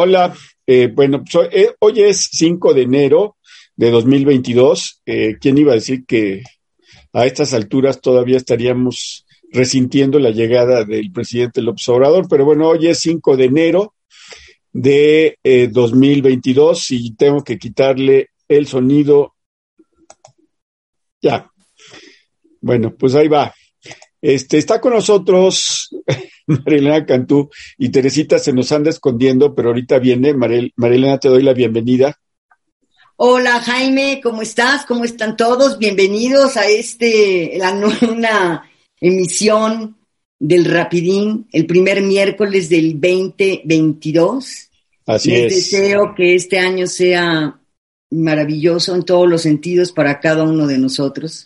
[0.00, 0.32] Hola,
[0.64, 3.36] eh, bueno, eh, hoy es 5 de enero
[3.74, 5.02] de 2022.
[5.04, 6.44] Eh, ¿Quién iba a decir que
[7.12, 12.28] a estas alturas todavía estaríamos resintiendo la llegada del presidente López Obrador?
[12.28, 13.94] Pero bueno, hoy es 5 de enero
[14.72, 15.36] de
[15.72, 19.34] 2022 y tengo que quitarle el sonido.
[21.20, 21.50] Ya.
[22.60, 23.52] Bueno, pues ahí va.
[24.20, 25.90] Este, está con nosotros
[26.46, 30.34] Marilena Cantú y Teresita se nos anda escondiendo, pero ahorita viene.
[30.34, 32.18] Marilena, te doy la bienvenida.
[33.16, 34.86] Hola Jaime, ¿cómo estás?
[34.86, 35.78] ¿Cómo están todos?
[35.78, 37.72] Bienvenidos a este, la,
[38.10, 39.96] una emisión
[40.38, 44.70] del Rapidín, el primer miércoles del 2022.
[45.06, 45.70] Así Les es.
[45.70, 47.60] deseo que este año sea
[48.10, 51.44] maravilloso en todos los sentidos para cada uno de nosotros.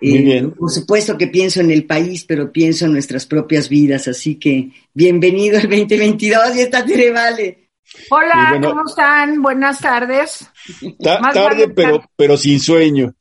[0.00, 0.50] Muy Eh, bien.
[0.52, 4.70] Por supuesto que pienso en el país, pero pienso en nuestras propias vidas, así que
[4.92, 7.68] bienvenido el 2022 y esta Tere Vale.
[8.10, 9.40] Hola, bueno- ¿cómo están?
[9.40, 10.46] Buenas tardes.
[11.02, 13.14] Ta- Más tarde, vale pero, pero sin sueño.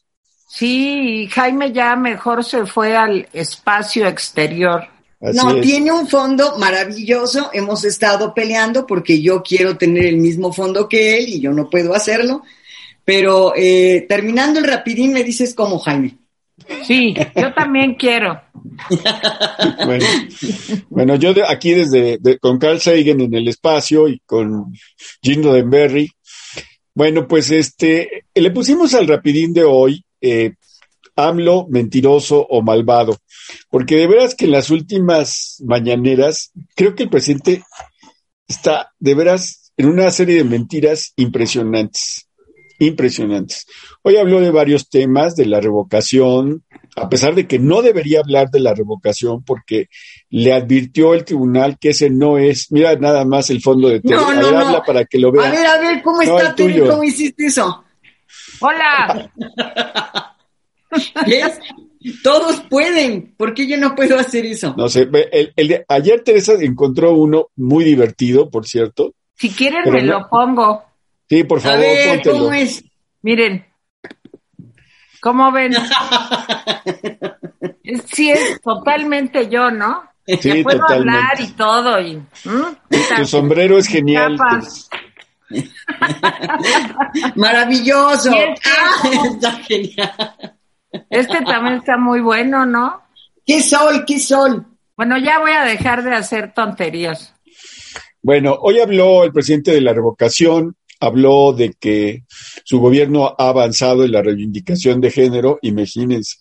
[0.49, 4.85] Sí, Jaime ya mejor se fue al espacio exterior.
[5.21, 5.61] Así no, es.
[5.61, 7.49] tiene un fondo maravilloso.
[7.53, 11.69] Hemos estado peleando porque yo quiero tener el mismo fondo que él y yo no
[11.69, 12.43] puedo hacerlo.
[13.03, 16.17] Pero eh, terminando el rapidín me dices cómo, Jaime.
[16.85, 18.41] Sí, yo también quiero.
[19.85, 20.05] Bueno,
[20.89, 24.73] bueno, yo de- aquí desde de- con Carl Sagan en el espacio y con
[25.21, 26.11] Gene Roddenberry.
[26.93, 30.53] Bueno, pues este, le pusimos al rapidín de hoy eh,
[31.15, 33.17] AMLO mentiroso o malvado,
[33.69, 37.63] porque de veras que en las últimas mañaneras creo que el presidente
[38.47, 42.27] está de veras en una serie de mentiras impresionantes,
[42.79, 43.65] impresionantes.
[44.07, 46.63] Hoy habló de varios temas, de la revocación,
[46.95, 49.87] a pesar de que no debería hablar de la revocación porque
[50.29, 54.15] le advirtió el tribunal que ese no es, mira nada más el fondo de Tere.
[54.15, 54.59] No, A no, ver, no.
[54.59, 55.49] habla para que lo A vea.
[55.51, 56.87] ver, a ver, ¿cómo No, está tuyo.
[56.87, 57.83] ¿Cómo hiciste eso?
[58.59, 59.31] Hola,
[61.27, 61.59] ¿Ves?
[62.23, 63.33] Todos pueden.
[63.35, 64.75] ¿Por qué yo no puedo hacer eso?
[64.77, 69.13] No sé, ve, el- el de- ayer Teresa encontró uno muy divertido, por cierto.
[69.33, 70.83] si quieren me no- lo pongo.
[71.27, 72.37] Sí, por A favor, ver, póntelo.
[72.37, 72.83] ¿cómo es?
[73.23, 73.65] Miren,
[75.25, 75.73] ¿cómo ven?
[78.13, 80.03] Sí, es totalmente yo, ¿no?
[80.25, 81.17] Sí, Ya puedo totalmente.
[81.19, 81.99] hablar y todo.
[82.01, 82.21] Y.
[83.17, 84.37] Tu sombrero es genial.
[84.37, 84.87] Teresa.
[87.35, 88.31] Maravilloso.
[88.31, 90.57] Este- Ah, está genial.
[91.09, 93.01] Este también está muy bueno, ¿no?
[93.45, 94.03] ¿Qué sol?
[94.07, 94.65] ¿Qué sol?
[94.97, 97.33] Bueno, ya voy a dejar de hacer tonterías.
[98.21, 100.75] Bueno, hoy habló el presidente de la revocación,
[101.05, 102.23] habló de que
[102.63, 106.37] su gobierno ha avanzado en la reivindicación de género, imagínense.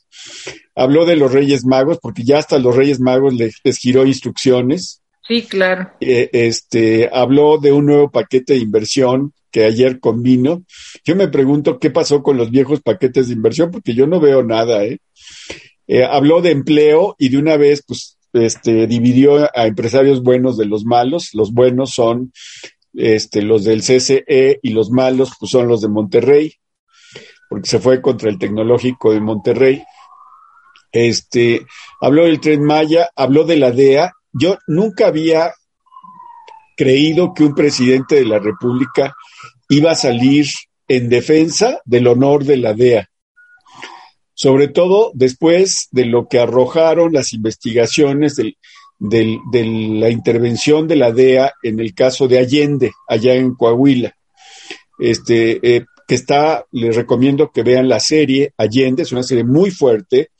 [0.74, 5.02] Habló de los Reyes Magos, porque ya hasta los Reyes Magos les, les giró instrucciones.
[5.26, 5.90] Sí, claro.
[6.00, 10.64] Eh, este, habló de un nuevo paquete de inversión que ayer convino.
[11.04, 14.42] Yo me pregunto qué pasó con los viejos paquetes de inversión, porque yo no veo
[14.42, 14.98] nada, ¿eh?
[15.86, 20.66] Eh, habló de empleo y de una vez, pues, este, dividió a empresarios buenos de
[20.66, 21.30] los malos.
[21.34, 22.32] Los buenos son
[22.94, 26.54] este, los del CCE y los malos, pues, son los de Monterrey,
[27.48, 29.82] porque se fue contra el tecnológico de Monterrey.
[30.92, 31.66] Este,
[32.00, 34.12] habló del tren Maya, habló de la DEA.
[34.32, 35.52] Yo nunca había
[36.76, 39.14] creído que un presidente de la República
[39.68, 40.46] iba a salir
[40.88, 43.08] en defensa del honor de la DEA,
[44.34, 48.56] sobre todo después de lo que arrojaron las investigaciones del,
[49.08, 54.14] del, de la intervención de la DEA en el caso de Allende, allá en Coahuila.
[54.98, 59.70] Este, eh, que está, les recomiendo que vean la serie Allende, es una serie muy
[59.70, 60.30] fuerte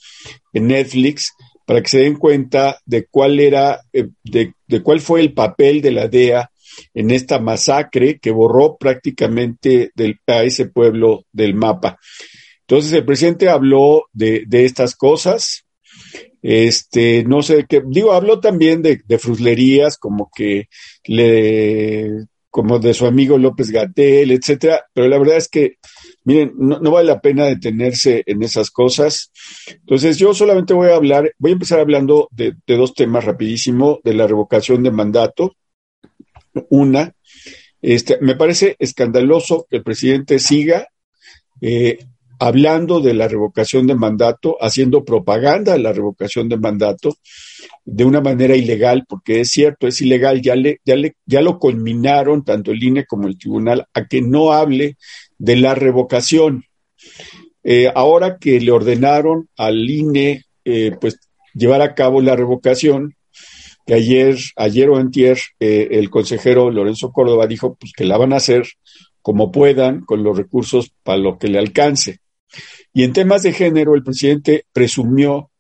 [0.53, 1.33] en Netflix,
[1.67, 5.81] para que se den cuenta de cuál era, eh, de, de cuál fue el papel
[5.81, 6.51] de la DEA
[6.93, 11.99] en esta masacre que borró prácticamente del, a ese pueblo del mapa.
[12.61, 15.64] Entonces el presidente habló de, de estas cosas,
[16.43, 20.69] este, no sé qué, digo, habló también de, de fruslerías, como que
[21.05, 25.79] le, como de su amigo López Gatel, etcétera, pero la verdad es que
[26.25, 29.31] miren, no, vale la pena detenerse en esas cosas.
[29.69, 34.15] Entonces, yo solamente voy a hablar, voy a empezar hablando de, dos temas rapidísimo, de
[34.15, 35.57] la revocación de mandato.
[36.71, 37.15] Una,
[37.83, 40.89] este, me parece escandaloso que el presidente siga
[41.61, 41.99] eh,
[42.39, 47.17] hablando de la revocación de mandato, haciendo propaganda de la revocación de mandato
[47.85, 51.59] de una manera ilegal, porque es cierto, es ilegal, ya, le, ya, le, ya lo
[51.59, 54.97] culminaron tanto el INE como el tribunal a que no hable
[55.39, 56.65] de la revocación.
[57.63, 61.19] Eh, ahora que le ordenaron al INE eh, pues
[61.55, 63.15] llevar a cabo la revocación,
[63.87, 68.33] que ayer, ayer o antier, eh, el consejero Lorenzo Córdoba dijo pues, que la van
[68.33, 68.67] a hacer
[69.21, 72.19] como puedan, con los recursos para lo que le alcance.
[72.93, 75.51] Y en temas de género, el presidente presumió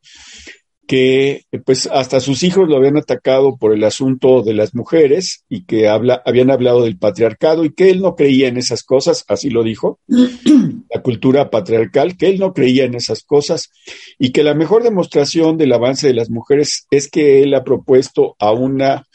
[0.86, 5.64] que pues hasta sus hijos lo habían atacado por el asunto de las mujeres y
[5.64, 9.50] que habla, habían hablado del patriarcado y que él no creía en esas cosas, así
[9.50, 13.70] lo dijo, la cultura patriarcal, que él no creía en esas cosas
[14.18, 18.36] y que la mejor demostración del avance de las mujeres es que él ha propuesto
[18.38, 19.06] a una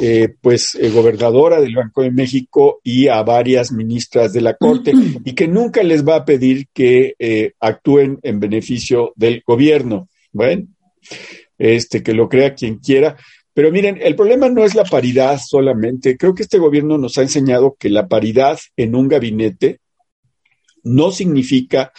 [0.00, 4.92] eh, pues eh, gobernadora del Banco de México y a varias ministras de la Corte
[5.24, 10.08] y que nunca les va a pedir que eh, actúen en beneficio del gobierno.
[10.32, 10.66] Bueno,
[11.58, 13.16] este, que lo crea quien quiera.
[13.54, 16.16] Pero miren, el problema no es la paridad solamente.
[16.16, 19.80] Creo que este gobierno nos ha enseñado que la paridad en un gabinete
[20.82, 21.92] no significa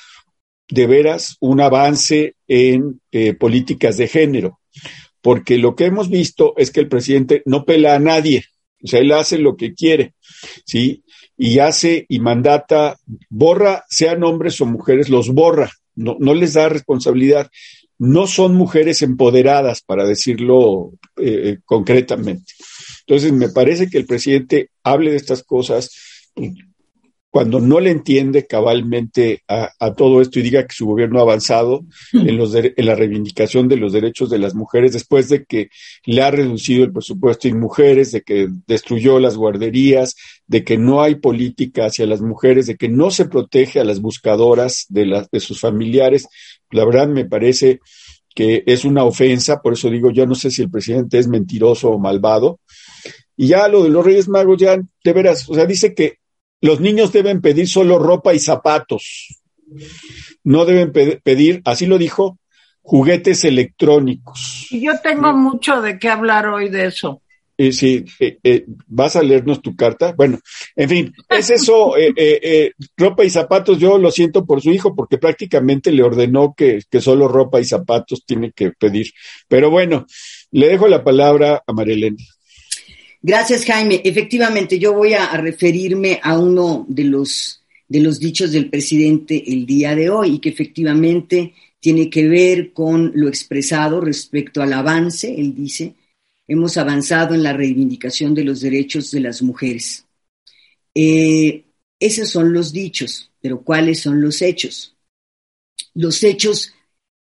[0.69, 4.59] de veras un avance en eh, políticas de género,
[5.21, 8.45] porque lo que hemos visto es que el presidente no pela a nadie,
[8.83, 10.13] o sea, él hace lo que quiere,
[10.65, 11.03] ¿sí?
[11.37, 12.97] Y hace y mandata,
[13.29, 17.49] borra, sean hombres o mujeres, los borra, no, no les da responsabilidad
[17.99, 22.53] no son mujeres empoderadas, para decirlo eh, concretamente.
[23.01, 25.89] Entonces, me parece que el presidente hable de estas cosas
[27.29, 31.85] cuando no le entiende cabalmente a, todo esto y diga que su gobierno ha avanzado
[32.13, 35.69] en, los en la reivindicación de los derechos de las mujeres después de que
[36.05, 40.15] le ha reducido el presupuesto en mujeres, de que destruyó las guarderías,
[40.47, 44.01] de que no hay política hacia las mujeres, de que no se protege a las
[44.01, 46.27] buscadoras de, las de sus familiares.
[46.71, 47.79] La verdad me parece
[48.35, 51.89] que es una ofensa, por eso digo, yo no sé si el presidente es mentiroso
[51.89, 52.59] o malvado.
[53.35, 56.19] Y ya lo de los Reyes Magos, ya de veras, o sea, dice que
[56.61, 59.41] los niños deben pedir solo ropa y zapatos.
[60.43, 62.39] No deben pedir, así lo dijo,
[62.81, 64.67] juguetes electrónicos.
[64.71, 67.21] Y yo tengo mucho de qué hablar hoy de eso.
[67.57, 70.13] Y sí, eh, eh, ¿vas a leernos tu carta?
[70.15, 70.39] Bueno,
[70.75, 75.17] en fin, es eso, eh, ropa y zapatos, yo lo siento por su hijo, porque
[75.17, 79.11] prácticamente le ordenó que, que solo ropa y zapatos tiene que pedir.
[79.47, 80.05] Pero bueno,
[80.51, 82.17] le dejo la palabra a Marilena.
[83.21, 84.01] Gracias, Jaime.
[84.03, 89.65] Efectivamente, yo voy a, referirme a uno de los, de los dichos del presidente el
[89.65, 95.33] día de hoy y que efectivamente tiene que ver con lo expresado respecto al avance.
[95.33, 95.95] Él dice,
[96.47, 100.05] hemos avanzado en la reivindicación de los derechos de las mujeres.
[100.95, 101.65] Eh,
[101.99, 104.95] esos son los dichos, pero ¿cuáles son los hechos?
[105.93, 106.73] Los hechos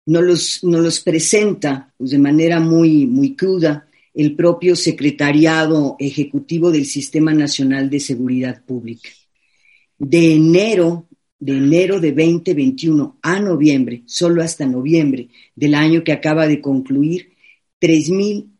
[0.05, 6.71] no los, no los presenta pues, de manera muy, muy cruda el propio Secretariado Ejecutivo
[6.71, 9.09] del Sistema Nacional de Seguridad Pública.
[9.97, 11.07] De enero,
[11.39, 17.33] de enero de 2021 a noviembre, solo hasta noviembre del año que acaba de concluir,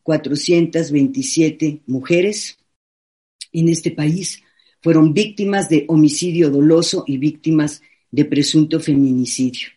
[0.06, 2.58] 3.427 mujeres
[3.51, 4.41] en este país
[4.82, 9.70] fueron víctimas de homicidio doloso y víctimas de presunto feminicidio.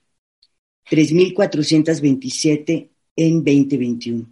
[0.91, 4.27] 3.427 en 2021.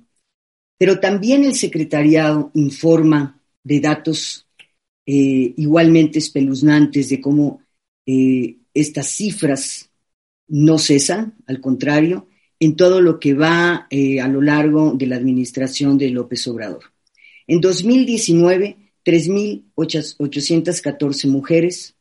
[0.78, 4.46] Pero también el secretariado informa de datos
[5.06, 7.62] eh, igualmente espeluznantes de cómo
[8.04, 9.90] eh, estas cifras
[10.48, 15.16] no cesan, al contrario, en todo lo que va eh, a lo largo de la
[15.16, 16.84] administración de López Obrador.
[17.46, 21.94] En 2019, 3.814 mujeres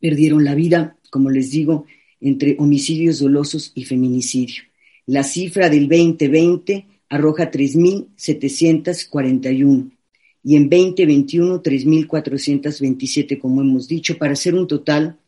[0.00, 1.86] perdieron la vida, como les digo,
[2.20, 4.62] entre homicidios dolosos y feminicidio.
[5.06, 9.90] La cifra del 2020 arroja 3.741
[10.42, 15.18] y en 2021 3.427, como hemos dicho, para hacer un total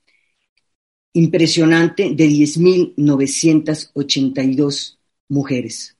[1.16, 4.98] impresionante de 10.982
[5.30, 5.96] mujeres.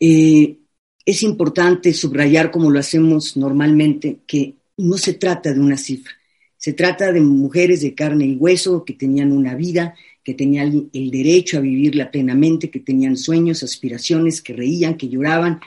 [0.00, 0.56] Eh,
[1.04, 6.14] es importante subrayar, como lo hacemos normalmente, que no se trata de una cifra,
[6.56, 11.10] se trata de mujeres de carne y hueso que tenían una vida, que tenían el
[11.10, 15.60] derecho a vivirla plenamente, que tenían sueños, aspiraciones, que reían, que lloraban,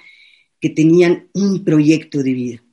[0.59, 2.63] que tenían un proyecto de vida.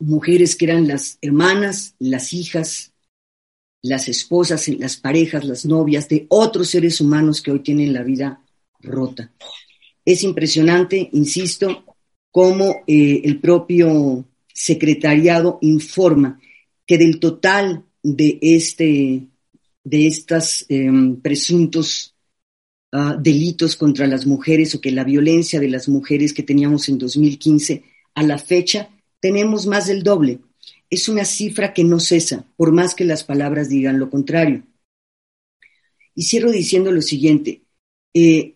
[0.00, 2.93] Mujeres que eran las hermanas, las hijas,
[3.84, 8.42] las esposas, las parejas, las novias de otros seres humanos que hoy tienen la vida
[8.80, 9.30] rota.
[10.02, 11.84] Es impresionante, insisto,
[12.30, 16.40] cómo eh, el propio secretariado informa
[16.86, 19.28] que del total de este
[19.84, 22.14] de estos em, presuntos
[22.92, 26.96] ah, delitos contra las mujeres o que la violencia de las mujeres que teníamos en
[26.96, 27.82] 2015
[28.14, 28.88] a la fecha
[29.20, 30.40] tenemos más del doble.
[30.94, 34.62] Es una cifra que no cesa, por más que las palabras digan lo contrario.
[36.14, 37.64] Y cierro diciendo lo siguiente.
[38.14, 38.54] Eh,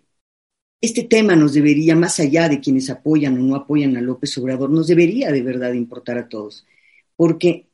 [0.81, 4.71] este tema nos debería, más allá de quienes apoyan o no apoyan a López Obrador,
[4.71, 6.65] nos debería de verdad importar a todos,
[7.17, 7.67] porque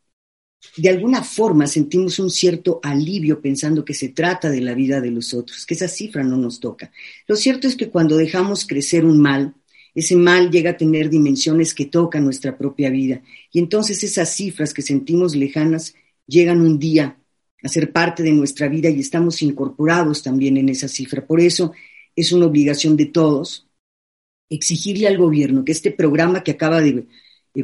[0.79, 5.11] de alguna forma sentimos un cierto alivio pensando que se trata de la vida de
[5.11, 6.91] los otros, que esa cifra no nos toca.
[7.27, 9.55] Lo cierto es que cuando dejamos crecer un mal,
[9.95, 13.23] ese mal llega a tener dimensiones que tocan nuestra propia vida,
[13.53, 15.95] y entonces esas cifras que sentimos lejanas
[16.27, 17.19] llegan un día
[17.63, 21.27] a ser parte de nuestra vida y estamos incorporados también en esa cifra.
[21.27, 21.73] Por eso,
[22.17, 23.67] es una obligación de todos
[24.51, 27.07] exigirle al gobierno que este programa que acaba de,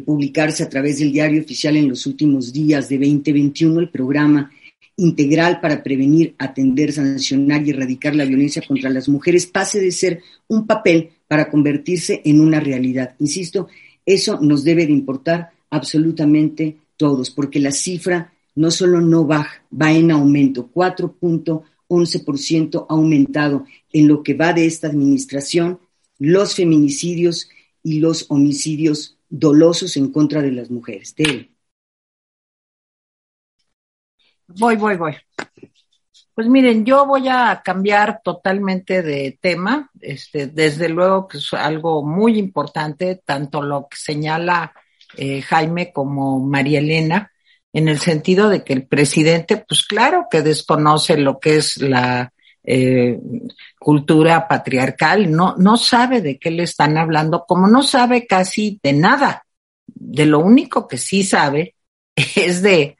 [0.04, 4.52] publicarse a través del diario oficial en los últimos días de 2021, el programa
[5.00, 10.20] integral para prevenir, atender, sancionar y erradicar la violencia contra las mujeres, pase de ser
[10.46, 13.14] un papel para convertirse en una realidad.
[13.18, 13.68] Insisto,
[14.04, 19.90] eso nos debe de importar absolutamente todos, porque la cifra no solo no baja, va
[19.92, 25.78] en aumento, 4.11% ha aumentado en lo que va de esta administración
[26.18, 27.48] los feminicidios
[27.82, 31.14] y los homicidios dolosos en contra de las mujeres.
[34.58, 35.16] Voy, voy, voy.
[36.34, 39.90] Pues miren, yo voy a cambiar totalmente de tema.
[40.00, 44.72] Este, desde luego que es algo muy importante, tanto lo que señala
[45.16, 47.30] eh, Jaime como María Elena,
[47.72, 52.32] en el sentido de que el presidente, pues claro que desconoce lo que es la
[52.64, 53.18] eh,
[53.78, 58.92] cultura patriarcal, no, no sabe de qué le están hablando, como no sabe casi de
[58.92, 59.44] nada.
[59.86, 61.74] De lo único que sí sabe
[62.16, 62.96] es de,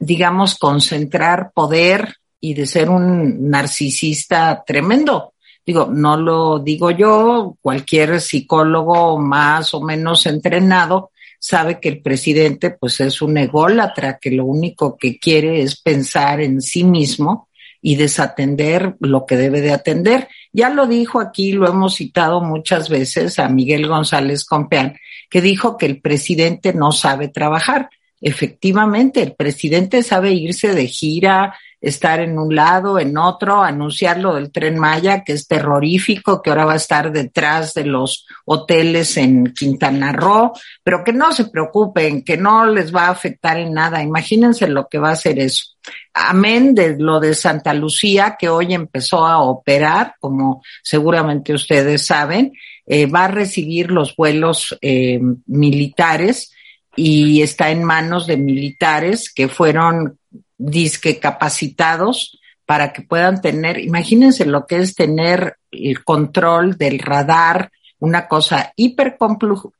[0.00, 5.34] digamos, concentrar poder y de ser un narcisista tremendo.
[5.64, 12.70] Digo, no lo digo yo, cualquier psicólogo más o menos entrenado sabe que el presidente
[12.70, 17.48] pues es un ególatra, que lo único que quiere es pensar en sí mismo
[17.82, 20.28] y desatender lo que debe de atender.
[20.52, 24.96] Ya lo dijo aquí, lo hemos citado muchas veces a Miguel González Compeán,
[25.28, 27.90] que dijo que el presidente no sabe trabajar.
[28.20, 34.34] Efectivamente, el presidente sabe irse de gira, estar en un lado, en otro, anunciar lo
[34.34, 39.16] del tren Maya, que es terrorífico, que ahora va a estar detrás de los hoteles
[39.16, 43.72] en Quintana Roo, pero que no se preocupen, que no les va a afectar en
[43.72, 44.02] nada.
[44.02, 45.64] Imagínense lo que va a hacer eso.
[46.12, 52.52] Amén de lo de Santa Lucía, que hoy empezó a operar, como seguramente ustedes saben,
[52.84, 56.52] eh, va a recibir los vuelos eh, militares
[56.96, 60.18] y está en manos de militares que fueron
[60.58, 67.72] disque capacitados para que puedan tener, imagínense lo que es tener el control del radar,
[67.98, 69.16] una cosa hiper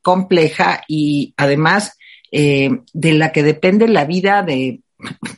[0.03, 1.97] compleja y además
[2.33, 4.81] eh, de la que depende la vida de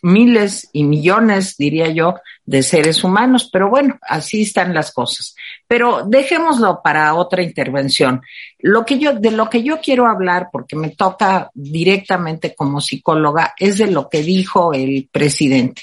[0.02, 3.49] miles y millones, diría yo, de seres humanos.
[3.52, 5.35] Pero bueno, así están las cosas.
[5.66, 8.23] Pero dejémoslo para otra intervención.
[8.59, 13.54] Lo que yo, de lo que yo quiero hablar, porque me toca directamente como psicóloga,
[13.59, 15.83] es de lo que dijo el presidente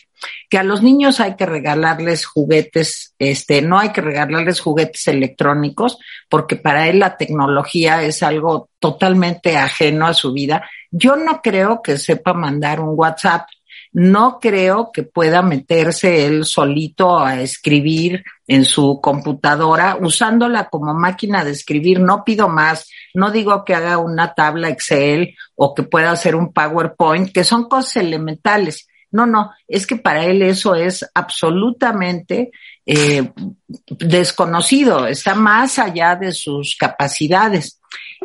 [0.50, 5.98] que a los niños hay que regalarles juguetes, este, no hay que regalarles juguetes electrónicos,
[6.28, 10.70] porque para él la tecnología es algo totalmente ajeno a su vida.
[10.92, 13.48] Yo no creo que sepa mandar un WhatsApp
[13.92, 21.44] no creo que pueda meterse él solito a escribir en su computadora usándola como máquina
[21.44, 22.00] de escribir.
[22.00, 22.90] No pido más.
[23.14, 27.68] No digo que haga una tabla Excel o que pueda hacer un PowerPoint, que son
[27.68, 28.88] cosas elementales.
[29.12, 32.52] No, no, es que para él eso es absolutamente
[32.92, 33.34] eh,
[33.68, 37.80] desconocido, está más allá de sus capacidades.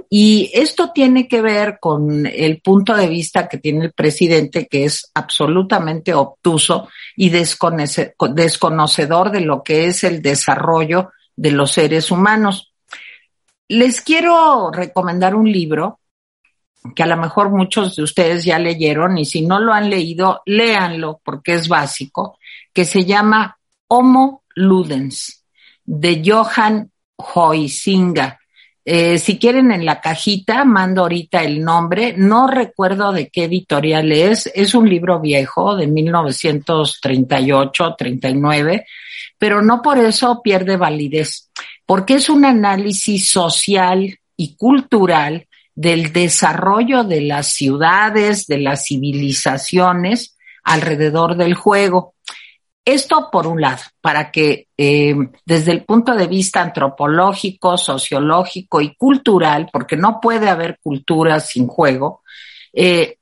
[0.09, 4.87] Y esto tiene que ver con el punto de vista que tiene el presidente, que
[4.87, 12.73] es absolutamente obtuso y desconocedor de lo que es el desarrollo de los seres humanos.
[13.69, 16.01] Les quiero recomendar un libro
[16.97, 20.41] que a lo mejor muchos de ustedes ya leyeron y si no lo han leído,
[20.47, 22.39] léanlo porque es básico,
[22.73, 25.45] que se llama Homo Ludens,
[25.85, 28.39] de Johan Hoisinga
[28.87, 32.13] Eh, si quieren en la cajita, mando ahorita el nombre.
[32.19, 34.47] No recuerdo de qué editorial es.
[34.55, 38.87] Es un libro viejo de 1938, 39,
[39.39, 41.51] pero no por eso pierde validez,
[41.87, 50.37] porque es un análisis social y cultural del desarrollo de las ciudades, de las civilizaciones
[50.63, 52.14] alrededor del juego.
[52.85, 55.15] Esto por un lado, para que eh,
[55.47, 61.67] desde el punto de vista antropológico, sociológico y cultural, porque no puede haber cultura sin
[61.67, 62.23] juego,
[62.73, 63.19] eh,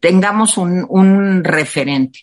[0.00, 2.20] tengamos un, un referente.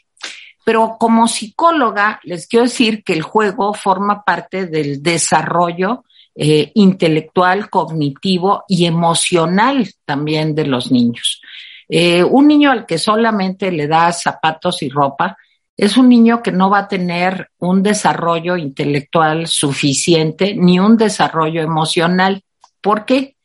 [0.64, 6.06] Pero como psicóloga, les quiero decir que el juego forma parte del desarrollo
[6.38, 11.42] eh, intelectual, cognitivo y emocional también de los niños.
[11.88, 15.38] Eh, un niño al que solamente le da zapatos y ropa
[15.78, 21.62] es un niño que no va a tener un desarrollo intelectual suficiente ni un desarrollo
[21.62, 22.44] emocional.
[22.82, 23.36] ¿Por qué?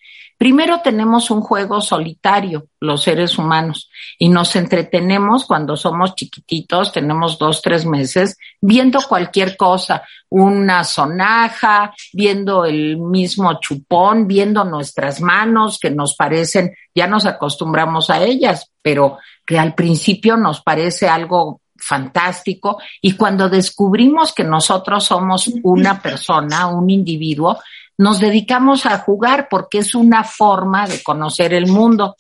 [0.40, 7.38] Primero tenemos un juego solitario, los seres humanos, y nos entretenemos cuando somos chiquititos, tenemos
[7.38, 15.78] dos, tres meses, viendo cualquier cosa, una sonaja, viendo el mismo chupón, viendo nuestras manos
[15.78, 21.59] que nos parecen, ya nos acostumbramos a ellas, pero que al principio nos parece algo
[21.80, 27.58] fantástico y cuando descubrimos que nosotros somos una persona, un individuo,
[28.00, 32.16] nos dedicamos a jugar porque es una forma de conocer el mundo.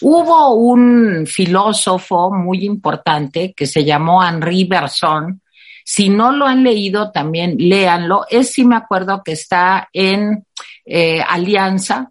[0.00, 5.42] Hubo un filósofo muy importante que se llamó Henri Bergson.
[5.84, 8.24] Si no lo han leído, también léanlo.
[8.30, 10.46] Es, sí me acuerdo que está en
[10.86, 12.10] eh, Alianza.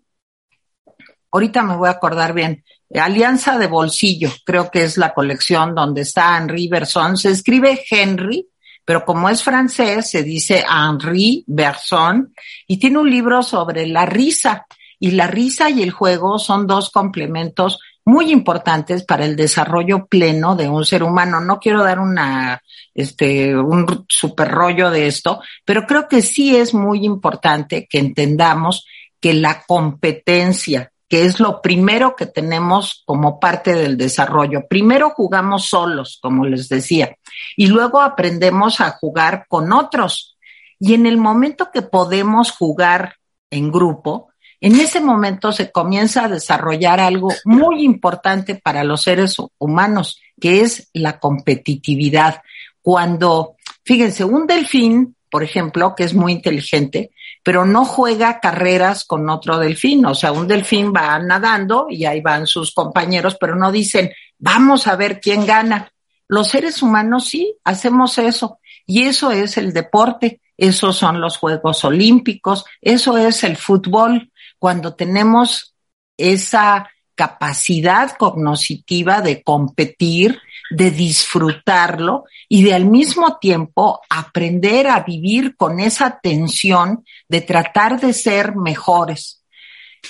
[1.31, 2.63] Ahorita me voy a acordar bien.
[2.93, 7.17] Alianza de Bolsillo, creo que es la colección donde está Henri Bergson.
[7.17, 8.48] Se escribe Henry,
[8.84, 12.34] pero como es francés, se dice Henri Bergson
[12.67, 14.65] y tiene un libro sobre la risa.
[15.01, 17.79] Y la risa y el juego son dos complementos
[18.10, 21.39] muy importantes para el desarrollo pleno de un ser humano.
[21.39, 22.62] No quiero dar una,
[22.93, 28.86] este, un super rollo de esto, pero creo que sí es muy importante que entendamos
[29.22, 34.67] que la competencia, que es lo primero que tenemos como parte del desarrollo.
[34.69, 37.17] Primero jugamos solos, como les decía,
[37.58, 40.38] y luego aprendemos a jugar con otros.
[40.80, 43.15] Y en el momento que podemos jugar
[43.50, 44.30] en grupo,
[44.62, 50.62] en ese momento se comienza a desarrollar algo muy importante para los seres humanos, que
[50.62, 52.41] es la competitividad.
[52.82, 57.12] Cuando, fíjense, un delfín, por ejemplo, que es muy inteligente,
[57.50, 60.06] pero no juega carreras con otro delfín.
[60.06, 64.86] O sea, un delfín va nadando y ahí van sus compañeros, pero no dicen, vamos
[64.86, 65.92] a ver quién gana.
[66.28, 68.60] Los seres humanos sí hacemos eso.
[68.86, 74.94] Y eso es el deporte, esos son los Juegos Olímpicos, eso es el fútbol, cuando
[74.94, 75.74] tenemos
[76.18, 76.88] esa
[77.19, 80.39] capacidad cognoscitiva de competir,
[80.71, 87.99] de disfrutarlo y de al mismo tiempo aprender a vivir con esa tensión de tratar
[87.99, 89.43] de ser mejores.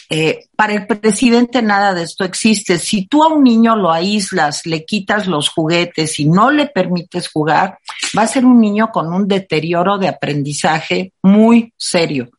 [0.07, 2.77] Eh, para el presidente nada de esto existe.
[2.77, 7.27] Si tú a un niño lo aíslas, le quitas los juguetes y no le permites
[7.27, 7.79] jugar,
[8.15, 12.29] va a ser un niño con un deterioro de aprendizaje muy serio.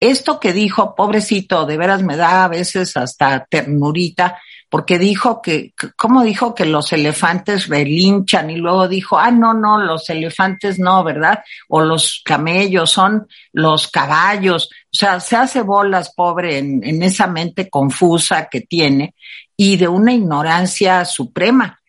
[0.00, 5.74] Esto que dijo, pobrecito, de veras me da a veces hasta ternurita, porque dijo que,
[5.94, 8.48] ¿cómo dijo que los elefantes relinchan?
[8.48, 11.42] Y luego dijo, ah, no, no, los elefantes no, ¿verdad?
[11.68, 14.70] O los camellos son los caballos.
[14.84, 19.14] O sea, se hace bolas, pobre, en, en esa mente confusa que tiene
[19.54, 21.80] y de una ignorancia suprema.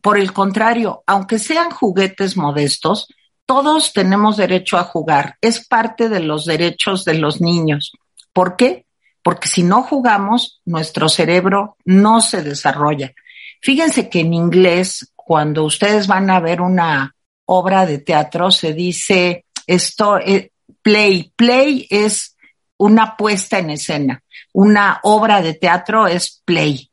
[0.00, 3.08] Por el contrario, aunque sean juguetes modestos,
[3.46, 5.36] todos tenemos derecho a jugar.
[5.40, 7.92] Es parte de los derechos de los niños.
[8.32, 8.86] ¿Por qué?
[9.22, 13.12] Porque si no jugamos, nuestro cerebro no se desarrolla.
[13.60, 19.44] Fíjense que en inglés, cuando ustedes van a ver una obra de teatro, se dice
[19.66, 20.50] esto, eh,
[20.82, 21.32] play.
[21.36, 22.36] Play es
[22.78, 24.22] una puesta en escena.
[24.52, 26.90] Una obra de teatro es play.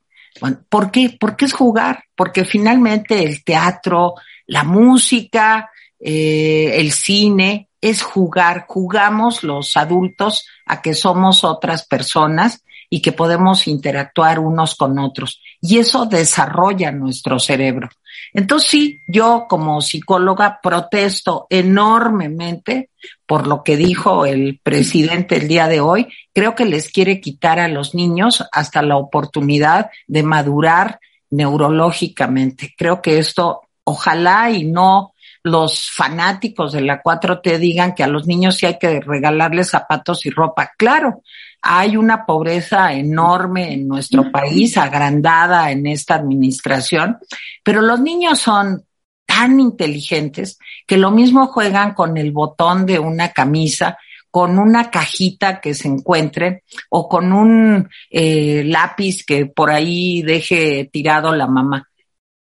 [0.70, 1.18] ¿Por qué?
[1.20, 4.14] Porque es jugar, porque finalmente el teatro,
[4.46, 12.64] la música, eh, el cine, es jugar, jugamos los adultos a que somos otras personas
[12.90, 15.42] y que podemos interactuar unos con otros.
[15.62, 17.90] Y eso desarrolla nuestro cerebro.
[18.34, 22.90] Entonces sí, yo como psicóloga protesto enormemente
[23.26, 26.08] por lo que dijo el presidente el día de hoy.
[26.34, 32.74] Creo que les quiere quitar a los niños hasta la oportunidad de madurar neurológicamente.
[32.78, 38.28] Creo que esto ojalá y no los fanáticos de la 4T digan que a los
[38.28, 40.72] niños sí hay que regalarles zapatos y ropa.
[40.78, 41.24] Claro,
[41.62, 47.18] hay una pobreza enorme en nuestro país, agrandada en esta administración,
[47.64, 48.86] pero los niños son
[49.26, 53.98] tan inteligentes que lo mismo juegan con el botón de una camisa,
[54.32, 60.90] con una cajita que se encuentre o con un eh, lápiz que por ahí deje
[60.92, 61.88] tirado la mamá.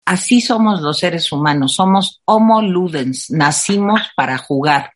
[0.06, 4.92] Así somos los seres humanos, somos homo ludens, nacimos para jugar.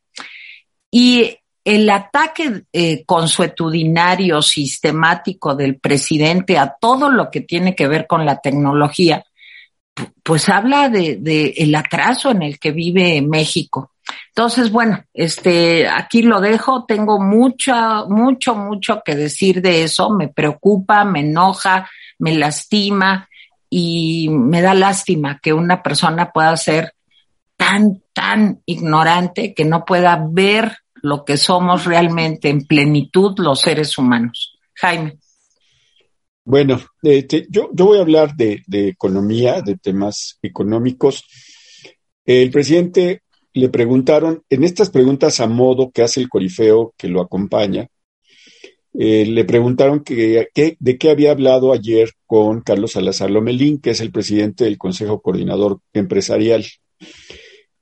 [0.92, 8.08] Y el ataque eh, consuetudinario, sistemático del presidente a todo lo que tiene que ver
[8.08, 9.26] con la tecnología,
[10.24, 13.92] pues habla de, el atraso en el que vive México.
[14.30, 16.86] Entonces, bueno, este, aquí lo dejo.
[16.86, 17.74] Tengo mucho,
[18.10, 20.10] mucho, mucho que decir de eso.
[20.12, 21.90] Me preocupa, me enoja,
[22.20, 23.27] me lastima
[23.70, 26.94] y me da lástima que una persona pueda ser
[27.56, 33.98] tan, tan ignorante que no pueda ver lo que somos realmente en plenitud los seres
[33.98, 34.58] humanos.
[34.74, 35.18] Jaime.
[36.46, 41.26] Bueno, este, yo, yo voy a hablar de, de economía, de temas económicos.
[42.26, 47.22] El presidente le preguntaron, en estas preguntas a modo que hace el corifeo que lo
[47.22, 47.90] acompaña,
[49.00, 54.02] eh, le preguntaron que, de qué había hablado ayer con Carlos Salazar Lomelín, que es
[54.02, 56.66] el presidente del Consejo Coordinador Empresarial.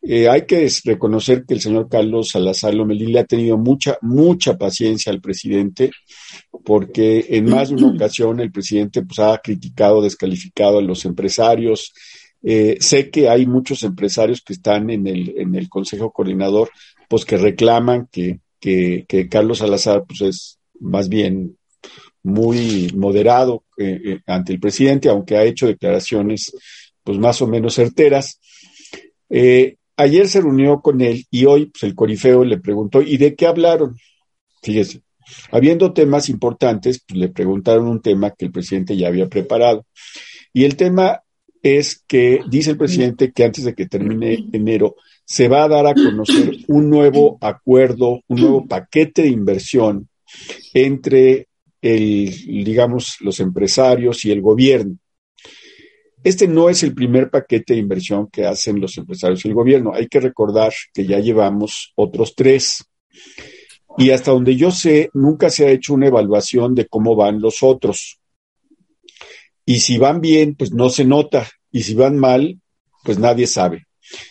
[0.02, 4.58] Eh, hay que reconocer que el señor Carlos Salazar Lomelín le ha tenido mucha, mucha
[4.58, 5.90] paciencia al presidente,
[6.66, 11.94] porque en más de una ocasión el presidente pues, ha criticado, descalificado a los empresarios.
[12.44, 16.72] Eh, sé que hay muchos empresarios que están en el, en el Consejo Coordinador,
[17.08, 21.58] pues que reclaman que, que, que Carlos Salazar pues, es más bien
[22.24, 26.56] muy moderado eh, eh, ante el presidente, aunque ha hecho declaraciones
[27.04, 28.40] pues más o menos certeras.
[29.30, 33.36] Eh, ayer se reunió con él y hoy pues, el corifeo le preguntó, ¿y de
[33.36, 33.96] qué hablaron?
[34.64, 35.02] Fíjese,
[35.52, 39.86] habiendo temas importantes, pues, le preguntaron un tema que el presidente ya había preparado.
[40.52, 41.22] Y el tema
[41.62, 45.88] es que dice el presidente que antes de que termine enero se va a dar
[45.88, 50.08] a conocer un nuevo acuerdo, un nuevo paquete de inversión
[50.74, 51.48] entre
[51.82, 54.98] el, digamos, los empresarios y el gobierno.
[56.24, 59.94] Este no es el primer paquete de inversión que hacen los empresarios y el gobierno.
[59.94, 62.84] Hay que recordar que ya llevamos otros tres.
[63.98, 67.62] Y hasta donde yo sé, nunca se ha hecho una evaluación de cómo van los
[67.62, 68.20] otros.
[69.66, 71.48] Y si van bien, pues no se nota.
[71.72, 72.60] Y si van mal,
[73.04, 73.86] pues nadie sabe.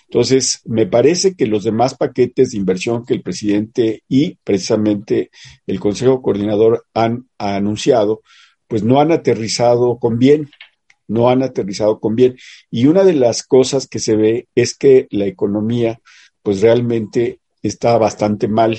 [0.09, 5.31] Entonces, me parece que los demás paquetes de inversión que el presidente y precisamente
[5.67, 8.23] el Consejo Coordinador han anunciado,
[8.69, 10.51] pues no han aterrizado con bien,
[11.09, 12.37] no han aterrizado con bien.
[12.71, 16.01] Y una de las cosas que se ve es que la economía,
[16.43, 18.79] pues realmente está bastante mal.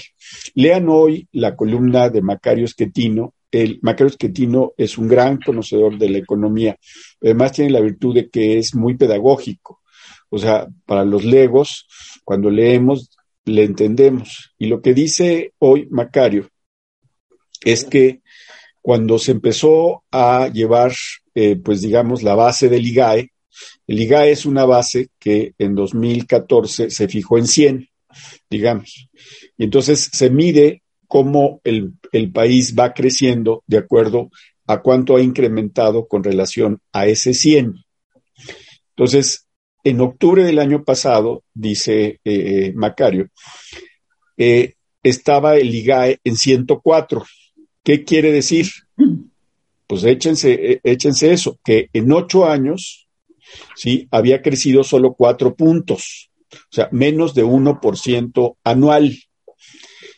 [0.53, 3.33] Lean hoy la columna de Macario Schettino.
[3.51, 6.77] El Macario Schettino es un gran conocedor de la economía.
[7.21, 9.81] Además tiene la virtud de que es muy pedagógico.
[10.29, 11.87] O sea, para los legos,
[12.23, 13.09] cuando leemos,
[13.45, 14.53] le entendemos.
[14.57, 16.49] Y lo que dice hoy Macario
[17.63, 18.21] es que
[18.81, 20.93] cuando se empezó a llevar,
[21.33, 23.31] eh, pues digamos, la base del IGAE,
[23.87, 27.89] el IGAE es una base que en 2014 se fijó en 100,
[28.49, 29.09] digamos.
[29.57, 34.29] Y entonces se mide cómo el, el país va creciendo de acuerdo
[34.67, 37.75] a cuánto ha incrementado con relación a ese 100.
[38.89, 39.44] Entonces,
[39.85, 43.29] en octubre del año pasado, dice eh, eh, Macario,
[44.35, 47.23] eh, estaba el IGAE en 104.
[47.83, 48.67] ¿Qué quiere decir?
[49.87, 53.07] Pues échense, échense eso, que en ocho años,
[53.75, 59.15] sí, había crecido solo cuatro puntos, o sea, menos de 1% anual.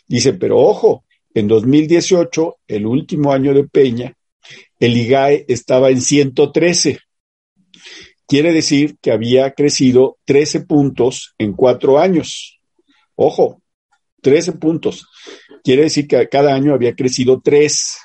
[0.08, 1.04] Dice, pero ojo,
[1.34, 4.14] en 2018, el último año de Peña,
[4.80, 7.00] el IGAE estaba en 113
[8.28, 12.60] quiere decir que había crecido 13 puntos en cuatro años.
[13.16, 13.62] Ojo,
[14.22, 15.08] 13 puntos.
[15.64, 17.98] Quiere decir que cada año había crecido tres.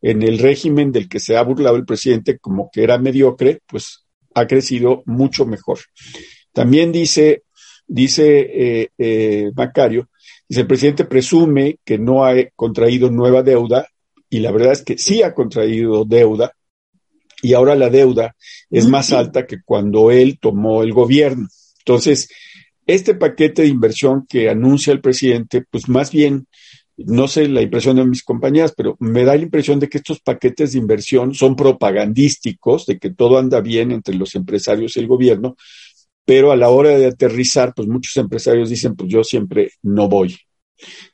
[0.00, 4.04] En el régimen del que se ha burlado el presidente como que era mediocre, pues
[4.34, 5.80] ha crecido mucho mejor.
[6.52, 7.42] También dice,
[7.86, 10.08] dice eh, eh, Macario,
[10.48, 13.88] dice el presidente presume que no ha contraído nueva deuda
[14.30, 16.54] y la verdad es que sí ha contraído deuda,
[17.44, 18.34] y ahora la deuda
[18.70, 21.46] es más alta que cuando él tomó el gobierno.
[21.80, 22.30] Entonces,
[22.86, 26.46] este paquete de inversión que anuncia el presidente, pues más bien,
[26.96, 30.20] no sé la impresión de mis compañeras, pero me da la impresión de que estos
[30.20, 35.06] paquetes de inversión son propagandísticos, de que todo anda bien entre los empresarios y el
[35.06, 35.54] gobierno,
[36.24, 40.34] pero a la hora de aterrizar, pues muchos empresarios dicen, pues yo siempre no voy,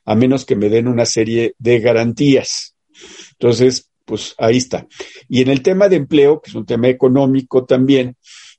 [0.05, 2.73] a menos que me den una serie de garantías.
[3.33, 4.87] Entonces, pues ahí está.
[5.27, 8.15] Y en el tema de empleo, que es un tema económico también,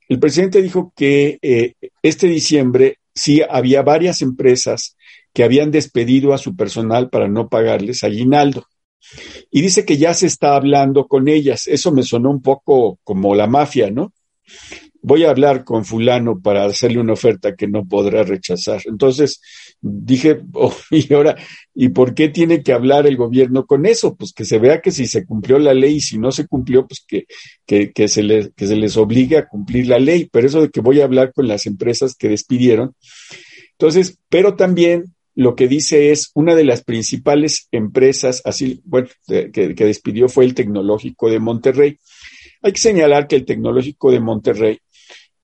[0.09, 4.97] el presidente dijo que eh, este diciembre sí había varias empresas
[5.33, 8.65] que habían despedido a su personal para no pagarles aguinaldo.
[9.51, 11.67] Y dice que ya se está hablando con ellas.
[11.67, 14.13] Eso me sonó un poco como la mafia, ¿no?
[15.01, 18.81] Voy a hablar con fulano para hacerle una oferta que no podrá rechazar.
[18.85, 19.41] Entonces
[19.83, 21.35] dije, oh, y ahora,
[21.75, 24.15] ¿y por qué tiene que hablar el gobierno con eso?
[24.15, 26.87] Pues que se vea que si se cumplió la ley y si no se cumplió,
[26.87, 27.25] pues que,
[27.65, 30.29] que, que, se, les, que se les obligue a cumplir la ley.
[30.31, 32.95] Pero eso de que voy a hablar con las empresas que despidieron.
[33.73, 39.51] Entonces, pero también lo que dice es una de las principales empresas, así, bueno, que,
[39.51, 41.97] que, despidió fue el Tecnológico de Monterrey.
[42.61, 44.79] Hay que señalar que el Tecnológico de Monterrey,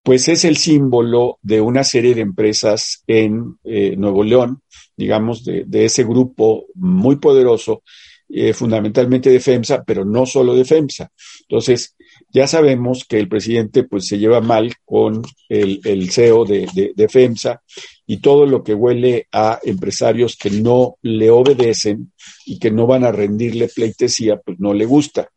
[0.10, 4.64] pues es el símbolo de una serie de empresas en eh, Nuevo León,
[4.98, 7.84] digamos, de, de, ese grupo muy poderoso,
[8.28, 11.12] eh, fundamentalmente de FEMSA, pero no solo de FEMSA.
[11.42, 11.96] Entonces,
[12.34, 16.94] ya sabemos que el presidente pues se lleva mal con el, el CEO de, de,
[16.96, 17.62] de, FEMSA
[18.08, 22.14] y todo lo que huele a empresarios que no le obedecen
[22.48, 25.30] y que no van a rendirle pleitesía, pues no le gusta.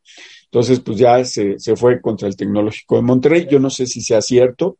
[0.53, 3.47] Entonces, pues ya se, se fue contra el Tecnológico de Monterrey.
[3.51, 4.77] Yo no sé si sea cierto,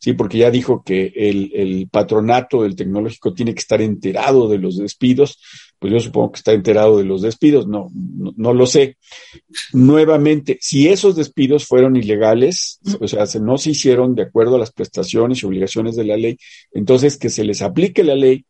[0.00, 4.58] sí, porque ya dijo que el, el, patronato del tecnológico tiene que estar enterado de
[4.58, 5.38] los despidos,
[5.78, 8.96] pues yo supongo que está enterado de los despidos, no, no, no lo sé.
[9.72, 14.72] Nuevamente, si esos despidos fueron ilegales, o sea, no se hicieron de acuerdo a las
[14.72, 16.38] prestaciones y obligaciones de la ley,
[16.72, 18.44] entonces que se les aplique la ley,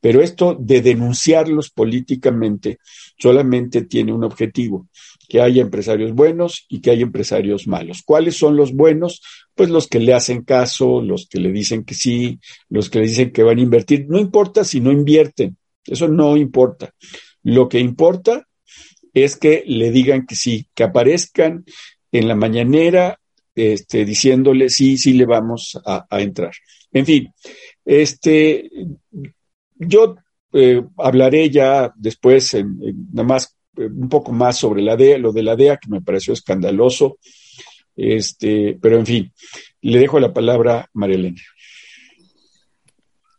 [0.00, 2.78] pero esto de denunciarlos políticamente
[3.18, 4.88] solamente tiene un objetivo,
[5.30, 8.02] que haya empresarios buenos y que haya empresarios malos.
[8.04, 9.22] ¿Cuáles son los buenos?
[9.54, 13.06] Pues los que le hacen caso, los que le dicen que sí, los que le
[13.06, 14.06] dicen que van a invertir.
[14.08, 16.92] No importa si no invierten, eso no importa.
[17.44, 18.44] Lo que importa
[19.14, 21.64] es que le digan que sí, que aparezcan
[22.10, 23.20] en la mañanera
[23.54, 26.54] este, diciéndole sí, sí le vamos a, a entrar.
[26.90, 27.32] En fin,
[27.84, 28.68] este,
[29.76, 30.16] yo
[30.52, 35.32] eh, hablaré ya después, en, en, nada más un poco más sobre la DEA, lo
[35.32, 37.18] de la DEA, que me pareció escandaloso.
[37.96, 39.32] Este, pero en fin,
[39.82, 41.40] le dejo la palabra a María Elena.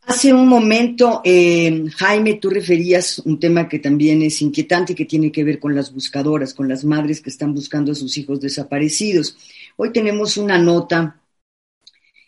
[0.03, 5.31] Hace un momento, eh, Jaime, tú referías un tema que también es inquietante que tiene
[5.31, 9.37] que ver con las buscadoras, con las madres que están buscando a sus hijos desaparecidos.
[9.77, 11.21] Hoy tenemos una nota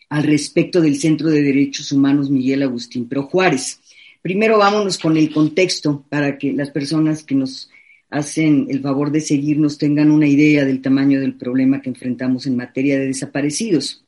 [0.08, 3.80] al respecto del Centro de Derechos Humanos Miguel Agustín Pro Juárez.
[4.22, 7.68] Primero vámonos con el contexto para que las personas que nos
[8.14, 12.56] hacen el favor de seguirnos tengan una idea del tamaño del problema que enfrentamos en
[12.56, 14.04] materia de desaparecidos.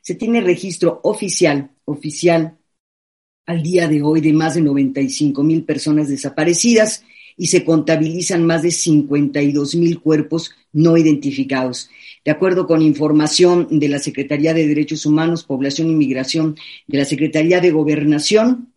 [0.00, 2.56] Se tiene registro oficial, oficial,
[3.44, 7.04] al día de hoy de más de 95 mil personas desaparecidas
[7.36, 11.90] y se contabilizan más de 52 mil cuerpos no identificados.
[12.24, 17.04] De acuerdo con información de la Secretaría de Derechos Humanos, Población y Migración de la
[17.04, 18.72] Secretaría de Gobernación,